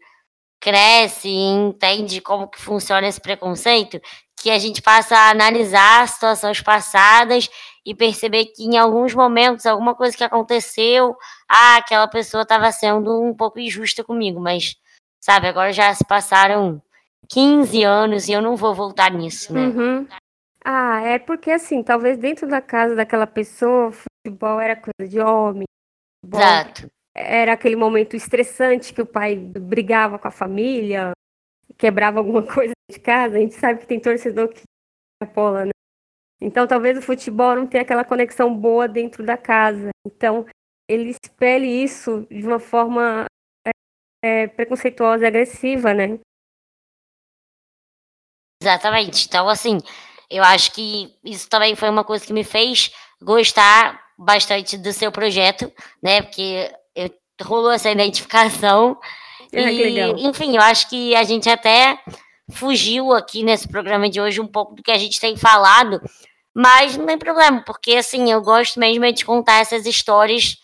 cresce 0.60 1.30
e 1.30 1.46
entende 1.46 2.20
como 2.22 2.48
que 2.48 2.60
funciona 2.60 3.08
esse 3.08 3.22
preconceito, 3.22 4.02
que 4.42 4.50
a 4.50 4.58
gente 4.58 4.82
passa 4.82 5.16
a 5.16 5.30
analisar 5.30 6.08
situações 6.08 6.62
passadas 6.62 7.50
e 7.86 7.94
perceber 7.94 8.46
que 8.46 8.64
em 8.64 8.78
alguns 8.78 9.14
momentos, 9.14 9.66
alguma 9.66 9.96
coisa 9.96 10.16
que 10.16 10.24
aconteceu, 10.24 11.16
ah, 11.50 11.78
aquela 11.78 12.08
pessoa 12.08 12.44
estava 12.44 12.72
sendo 12.72 13.22
um 13.22 13.34
pouco 13.34 13.60
injusta 13.60 14.04
comigo, 14.04 14.40
mas, 14.40 14.76
sabe, 15.20 15.48
agora 15.48 15.74
já 15.74 15.94
se 15.94 16.06
passaram 16.06 16.82
15 17.30 17.84
anos 17.84 18.28
e 18.28 18.32
eu 18.32 18.42
não 18.42 18.56
vou 18.56 18.74
voltar 18.74 19.12
nisso, 19.12 19.54
né? 19.54 19.68
Uhum. 19.68 20.08
Ah, 20.64 21.02
é 21.02 21.20
porque 21.20 21.52
assim, 21.52 21.82
talvez 21.82 22.18
dentro 22.18 22.48
da 22.48 22.62
casa 22.62 22.96
daquela 22.96 23.26
pessoa, 23.26 23.92
futebol 23.92 24.60
era 24.60 24.76
coisa 24.76 25.10
de 25.10 25.20
homem. 25.20 25.66
Exato. 26.24 26.90
Era 27.16 27.54
aquele 27.54 27.76
momento 27.76 28.16
estressante 28.16 28.94
que 28.94 29.02
o 29.02 29.06
pai 29.06 29.36
brigava 29.36 30.20
com 30.20 30.28
a 30.28 30.32
família, 30.32 31.12
quebrava 31.78 32.20
alguma 32.20 32.44
coisa 32.44 32.74
de 32.90 33.00
casa. 33.00 33.38
A 33.38 33.40
gente 33.40 33.56
sabe 33.56 33.80
que 33.80 33.88
tem 33.88 34.00
torcedor 34.00 34.50
que 34.50 34.62
apola, 35.22 35.66
né? 35.66 35.72
Então 36.42 36.66
talvez 36.66 36.98
o 36.98 37.02
futebol 37.02 37.56
não 37.56 37.68
tenha 37.68 37.84
aquela 37.84 38.04
conexão 38.04 38.56
boa 38.56 38.88
dentro 38.88 39.24
da 39.24 39.38
casa. 39.38 39.90
Então 40.06 40.46
ele 40.88 41.12
espelhe 41.24 41.84
isso 41.84 42.26
de 42.30 42.46
uma 42.46 42.60
forma 42.60 43.26
é, 43.66 43.72
é, 44.24 44.48
preconceituosa 44.48 45.24
e 45.24 45.28
agressiva, 45.28 45.94
né? 45.94 46.20
Exatamente. 48.62 49.28
Então, 49.28 49.48
assim, 49.48 49.78
eu 50.30 50.44
acho 50.44 50.74
que 50.74 51.16
isso 51.24 51.48
também 51.50 51.76
foi 51.76 51.90
uma 51.90 52.04
coisa 52.04 52.26
que 52.26 52.34
me 52.34 52.44
fez 52.44 52.92
gostar 53.22 54.04
bastante 54.18 54.78
do 54.78 54.92
seu 54.92 55.12
projeto, 55.12 55.72
né? 56.02 56.22
Porque 56.22 56.72
eu, 56.96 57.10
rolou 57.42 57.72
essa 57.72 57.92
identificação. 57.92 59.00
É, 59.52 59.72
e, 59.72 60.28
enfim, 60.28 60.56
eu 60.56 60.62
acho 60.62 60.90
que 60.90 61.16
a 61.16 61.24
gente 61.24 61.50
até 61.50 62.02
fugiu 62.52 63.14
aqui 63.14 63.44
nesse 63.44 63.68
programa 63.68 64.10
de 64.10 64.20
hoje 64.20 64.42
um 64.42 64.48
pouco 64.48 64.76
do 64.76 64.84
que 64.84 64.92
a 64.92 64.98
gente 64.98 65.20
tem 65.20 65.38
falado, 65.38 66.02
mas 66.54 66.98
não 66.98 67.06
tem 67.06 67.18
problema, 67.18 67.64
porque 67.66 67.96
assim, 67.96 68.32
eu 68.32 68.42
gosto 68.42 68.80
mesmo 68.80 69.12
de 69.12 69.26
contar 69.26 69.60
essas 69.62 69.86
histórias 69.86 70.58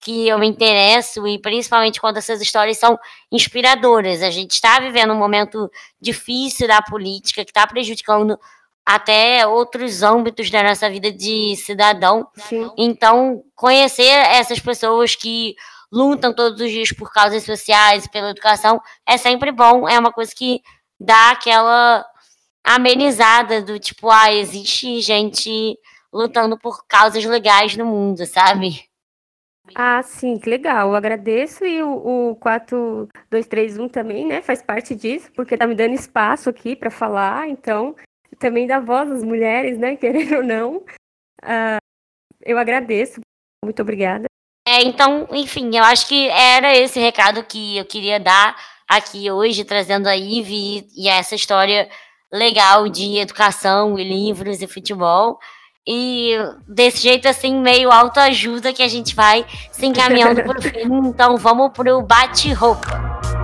que 0.00 0.26
eu 0.26 0.38
me 0.38 0.48
interesso 0.48 1.26
e 1.28 1.38
principalmente 1.38 2.00
quando 2.00 2.16
essas 2.16 2.40
histórias 2.40 2.76
são 2.76 2.98
inspiradoras. 3.30 4.20
A 4.22 4.30
gente 4.30 4.52
está 4.52 4.80
vivendo 4.80 5.12
um 5.12 5.18
momento 5.18 5.70
difícil 6.00 6.66
da 6.66 6.82
política 6.82 7.44
que 7.44 7.50
está 7.50 7.66
prejudicando 7.66 8.36
até 8.84 9.46
outros 9.46 10.02
âmbitos 10.02 10.50
da 10.50 10.62
nossa 10.62 10.90
vida 10.90 11.12
de 11.12 11.54
cidadão. 11.56 12.26
Sim. 12.36 12.68
Então, 12.76 13.44
conhecer 13.54 14.02
essas 14.02 14.58
pessoas 14.58 15.14
que 15.14 15.54
lutam 15.92 16.34
todos 16.34 16.60
os 16.60 16.70
dias 16.70 16.90
por 16.92 17.12
causas 17.12 17.44
sociais, 17.44 18.08
pela 18.08 18.30
educação, 18.30 18.80
é 19.06 19.16
sempre 19.16 19.52
bom, 19.52 19.88
é 19.88 19.98
uma 19.98 20.10
coisa 20.10 20.32
que 20.34 20.60
dá 21.02 21.32
aquela 21.32 22.06
amenizada 22.64 23.60
do 23.62 23.78
tipo, 23.78 24.08
ah, 24.10 24.32
existe 24.32 25.00
gente 25.00 25.78
lutando 26.12 26.58
por 26.58 26.86
causas 26.86 27.24
legais 27.24 27.76
no 27.76 27.84
mundo, 27.84 28.24
sabe? 28.26 28.84
Ah, 29.74 30.02
sim, 30.02 30.38
que 30.38 30.48
legal. 30.48 30.90
Eu 30.90 30.96
agradeço 30.96 31.64
e 31.64 31.82
o, 31.82 32.30
o 32.30 32.36
4231 32.36 33.88
também, 33.88 34.26
né, 34.26 34.42
faz 34.42 34.62
parte 34.62 34.94
disso, 34.94 35.30
porque 35.34 35.56
tá 35.56 35.66
me 35.66 35.74
dando 35.74 35.94
espaço 35.94 36.50
aqui 36.50 36.76
para 36.76 36.90
falar, 36.90 37.48
então 37.48 37.96
também 38.38 38.66
dá 38.66 38.80
voz 38.80 39.10
às 39.10 39.22
mulheres, 39.22 39.78
né, 39.78 39.96
querendo 39.96 40.36
ou 40.36 40.42
não. 40.42 40.76
Uh, 41.42 41.80
eu 42.42 42.58
agradeço. 42.58 43.20
Muito 43.64 43.80
obrigada. 43.80 44.26
É, 44.66 44.82
então, 44.82 45.28
enfim, 45.32 45.76
eu 45.76 45.82
acho 45.84 46.06
que 46.06 46.28
era 46.28 46.76
esse 46.76 47.00
recado 47.00 47.44
que 47.44 47.78
eu 47.78 47.84
queria 47.84 48.20
dar 48.20 48.56
aqui 48.96 49.30
hoje, 49.30 49.64
trazendo 49.64 50.06
a 50.06 50.16
Ive 50.16 50.86
e, 50.96 51.08
essa 51.08 51.34
história 51.34 51.88
legal 52.32 52.88
de 52.88 53.18
educação 53.18 53.98
e 53.98 54.04
livros 54.04 54.60
e 54.60 54.66
futebol. 54.66 55.38
E 55.86 56.36
desse 56.68 57.02
jeito 57.02 57.26
assim, 57.26 57.56
meio 57.56 57.90
autoajuda 57.90 58.72
que 58.72 58.82
a 58.82 58.88
gente 58.88 59.14
vai 59.16 59.44
se 59.70 59.86
encaminhando 59.86 60.42
pro 60.42 60.62
fim. 60.62 60.70
Então 61.08 61.36
vamos 61.36 61.72
pro 61.72 62.02
bate-roupa. 62.02 63.41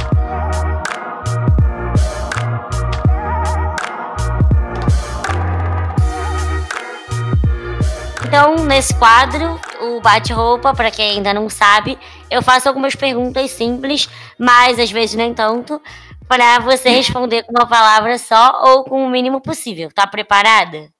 Então, 8.28 8.56
nesse 8.56 8.94
quadro, 8.98 9.58
o 9.80 10.02
bate-roupa, 10.02 10.74
para 10.74 10.90
quem 10.90 11.12
ainda 11.12 11.32
não 11.32 11.48
sabe, 11.48 11.98
eu 12.30 12.42
faço 12.42 12.68
algumas 12.68 12.94
perguntas 12.94 13.50
simples, 13.52 14.06
mas 14.38 14.78
às 14.78 14.90
vezes 14.90 15.16
nem 15.16 15.32
tanto, 15.32 15.80
para 16.28 16.58
você 16.58 16.90
responder 16.90 17.44
com 17.44 17.52
uma 17.52 17.66
palavra 17.66 18.18
só 18.18 18.66
ou 18.66 18.84
com 18.84 19.02
o 19.02 19.08
mínimo 19.08 19.40
possível. 19.40 19.90
Tá 19.90 20.06
preparada? 20.06 20.90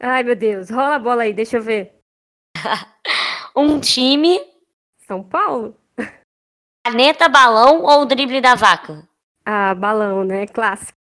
Ai, 0.00 0.22
meu 0.22 0.34
Deus. 0.34 0.70
Rola 0.70 0.94
a 0.94 0.98
bola 0.98 1.24
aí, 1.24 1.34
deixa 1.34 1.58
eu 1.58 1.62
ver. 1.62 1.92
um 3.54 3.78
time. 3.78 4.40
São 5.06 5.22
Paulo. 5.22 5.76
Caneta, 6.82 7.28
balão 7.28 7.82
ou 7.82 8.06
drible 8.06 8.40
da 8.40 8.54
vaca? 8.54 9.06
Ah, 9.44 9.74
balão, 9.74 10.24
né? 10.24 10.46
Clássico. 10.46 10.96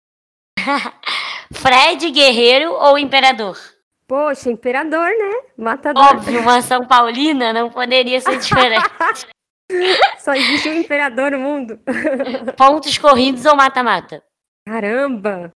Fred, 1.53 2.11
guerreiro 2.11 2.73
ou 2.73 2.97
imperador? 2.97 3.72
Poxa, 4.13 4.51
imperador, 4.51 5.07
né? 5.09 5.41
Matador. 5.57 6.03
Óbvio, 6.03 6.39
uma 6.39 6.61
São 6.61 6.85
Paulina 6.85 7.51
não 7.51 7.71
poderia 7.71 8.21
ser 8.21 8.37
diferente. 8.37 8.85
Só 10.21 10.35
existe 10.35 10.69
um 10.69 10.81
imperador 10.81 11.31
no 11.31 11.39
mundo. 11.39 11.79
Pontos 12.55 12.95
corridos 12.99 13.43
ou 13.47 13.55
mata-mata? 13.55 14.23
Caramba! 14.67 15.49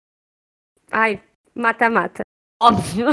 Ai, 0.92 1.22
mata-mata. 1.54 2.24
Óbvio. 2.60 3.10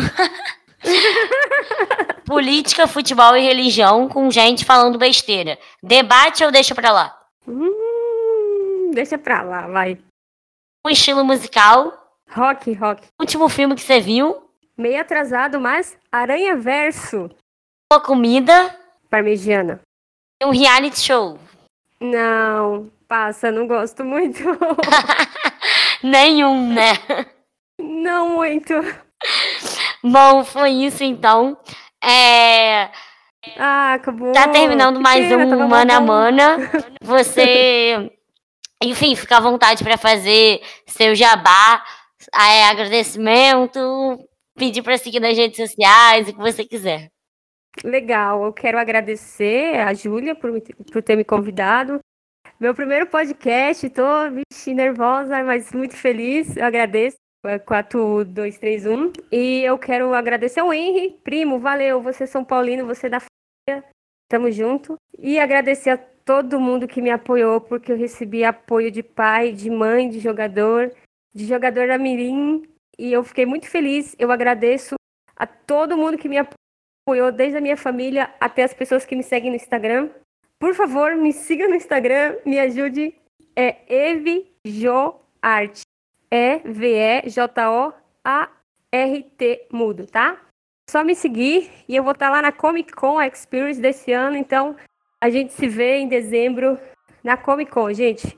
Política, 2.24 2.86
futebol 2.86 3.36
e 3.36 3.42
religião 3.42 4.08
com 4.08 4.30
gente 4.30 4.64
falando 4.64 4.96
besteira. 4.96 5.58
Debate 5.82 6.42
ou 6.42 6.50
deixa 6.50 6.74
pra 6.74 6.90
lá? 6.90 7.22
Hum, 7.46 8.92
deixa 8.94 9.18
pra 9.18 9.42
lá, 9.42 9.66
vai. 9.66 9.98
Um 10.86 10.88
estilo 10.88 11.22
musical? 11.22 11.92
Rock, 12.30 12.72
rock. 12.72 13.06
Último 13.20 13.50
filme 13.50 13.74
que 13.74 13.82
você 13.82 14.00
viu? 14.00 14.43
Meio 14.76 15.00
atrasado, 15.00 15.60
mas 15.60 15.96
Aranha 16.10 16.56
Verso. 16.56 17.30
Uma 17.92 18.00
comida? 18.00 18.76
Parmegiana. 19.08 19.80
Um 20.42 20.50
reality 20.50 20.98
show? 20.98 21.38
Não, 22.00 22.90
passa, 23.06 23.52
não 23.52 23.68
gosto 23.68 24.04
muito. 24.04 24.42
Nenhum, 26.02 26.72
né? 26.74 26.98
Não 27.80 28.30
muito. 28.30 28.74
Bom, 30.02 30.44
foi 30.44 30.70
isso 30.70 31.04
então. 31.04 31.56
É... 32.02 32.90
Ah, 33.56 33.94
acabou. 33.94 34.32
Tá 34.32 34.48
terminando 34.48 35.00
mais 35.00 35.28
pena, 35.28 35.56
um 35.56 35.68
Mana 35.68 36.00
Mana. 36.00 36.56
Você, 37.00 38.10
enfim, 38.82 39.14
fica 39.14 39.36
à 39.36 39.40
vontade 39.40 39.84
para 39.84 39.96
fazer 39.96 40.60
seu 40.86 41.14
jabá, 41.14 41.82
é, 42.34 42.64
agradecimento, 42.64 44.18
pedir 44.56 44.82
para 44.82 44.98
seguir 44.98 45.20
nas 45.20 45.36
redes 45.36 45.56
sociais, 45.56 46.28
o 46.28 46.32
que 46.32 46.38
você 46.38 46.64
quiser. 46.64 47.08
Legal, 47.82 48.44
eu 48.44 48.52
quero 48.52 48.78
agradecer 48.78 49.80
a 49.80 49.92
Júlia 49.92 50.34
por, 50.34 50.50
por 50.92 51.02
ter 51.02 51.16
me 51.16 51.24
convidado. 51.24 51.98
Meu 52.60 52.74
primeiro 52.74 53.06
podcast, 53.06 53.88
tô 53.90 54.04
vixe, 54.30 54.72
nervosa, 54.72 55.42
mas 55.42 55.72
muito 55.72 55.96
feliz, 55.96 56.56
eu 56.56 56.64
agradeço. 56.64 57.16
4, 57.66 58.24
2, 58.24 58.58
3, 58.58 58.86
1. 58.86 59.12
E 59.30 59.62
eu 59.64 59.76
quero 59.78 60.14
agradecer 60.14 60.60
ao 60.60 60.72
Henry, 60.72 61.18
primo, 61.22 61.58
valeu, 61.58 62.00
você 62.00 62.24
é 62.24 62.26
São 62.26 62.44
Paulino, 62.44 62.86
você 62.86 63.06
é 63.06 63.10
da 63.10 63.20
família, 63.20 63.84
tamo 64.28 64.50
junto. 64.50 64.96
E 65.18 65.38
agradecer 65.38 65.90
a 65.90 65.98
todo 65.98 66.60
mundo 66.60 66.88
que 66.88 67.02
me 67.02 67.10
apoiou, 67.10 67.60
porque 67.60 67.92
eu 67.92 67.98
recebi 67.98 68.44
apoio 68.44 68.90
de 68.90 69.02
pai, 69.02 69.52
de 69.52 69.68
mãe, 69.68 70.08
de 70.08 70.20
jogador, 70.20 70.90
de 71.34 71.44
jogador 71.44 71.88
da 71.88 71.98
Mirim, 71.98 72.62
e 72.98 73.12
eu 73.12 73.22
fiquei 73.24 73.46
muito 73.46 73.68
feliz. 73.68 74.14
Eu 74.18 74.30
agradeço 74.32 74.94
a 75.36 75.46
todo 75.46 75.96
mundo 75.96 76.18
que 76.18 76.28
me 76.28 76.38
apoiou, 76.38 77.32
desde 77.32 77.58
a 77.58 77.60
minha 77.60 77.76
família 77.76 78.34
até 78.40 78.62
as 78.62 78.74
pessoas 78.74 79.04
que 79.04 79.16
me 79.16 79.22
seguem 79.22 79.50
no 79.50 79.56
Instagram. 79.56 80.10
Por 80.58 80.74
favor, 80.74 81.14
me 81.14 81.32
siga 81.32 81.68
no 81.68 81.74
Instagram, 81.74 82.36
me 82.44 82.58
ajude. 82.58 83.14
É 83.56 83.76
EviJoArt. 84.12 85.82
E-V-E-J-O-A-R-T 86.30 87.38
mudo, 89.70 90.06
tá? 90.06 90.40
só 90.90 91.02
me 91.02 91.14
seguir 91.14 91.70
e 91.88 91.96
eu 91.96 92.02
vou 92.02 92.12
estar 92.12 92.30
lá 92.30 92.42
na 92.42 92.52
Comic 92.52 92.92
Con 92.92 93.20
Experience 93.20 93.80
desse 93.80 94.12
ano. 94.12 94.36
Então, 94.36 94.76
a 95.20 95.30
gente 95.30 95.52
se 95.52 95.66
vê 95.66 95.98
em 95.98 96.08
dezembro 96.08 96.78
na 97.22 97.36
Comic 97.36 97.70
Con, 97.70 97.92
gente. 97.92 98.36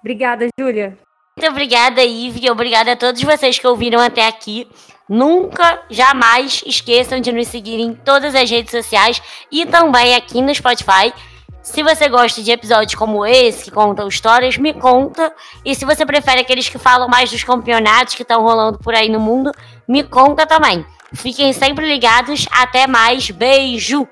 Obrigada, 0.00 0.46
Júlia. 0.58 0.96
Muito 1.38 1.52
obrigada, 1.52 2.02
Ive. 2.02 2.50
Obrigada 2.50 2.90
a 2.90 2.96
todos 2.96 3.22
vocês 3.22 3.60
que 3.60 3.66
ouviram 3.68 4.00
até 4.00 4.26
aqui. 4.26 4.66
Nunca, 5.08 5.80
jamais 5.88 6.64
esqueçam 6.66 7.20
de 7.20 7.30
nos 7.30 7.46
seguir 7.46 7.78
em 7.78 7.94
todas 7.94 8.34
as 8.34 8.50
redes 8.50 8.72
sociais 8.72 9.22
e 9.48 9.64
também 9.64 10.16
aqui 10.16 10.42
no 10.42 10.52
Spotify. 10.52 11.14
Se 11.62 11.80
você 11.80 12.08
gosta 12.08 12.42
de 12.42 12.50
episódios 12.50 12.96
como 12.96 13.24
esse, 13.24 13.66
que 13.66 13.70
contam 13.70 14.08
histórias, 14.08 14.58
me 14.58 14.74
conta. 14.74 15.32
E 15.64 15.76
se 15.76 15.84
você 15.84 16.04
prefere 16.04 16.40
aqueles 16.40 16.68
que 16.68 16.76
falam 16.76 17.06
mais 17.06 17.30
dos 17.30 17.44
campeonatos 17.44 18.16
que 18.16 18.22
estão 18.22 18.42
rolando 18.42 18.76
por 18.80 18.92
aí 18.92 19.08
no 19.08 19.20
mundo, 19.20 19.52
me 19.86 20.02
conta 20.02 20.44
também. 20.44 20.84
Fiquem 21.14 21.52
sempre 21.52 21.86
ligados. 21.86 22.48
Até 22.50 22.88
mais. 22.88 23.30
Beijo! 23.30 24.08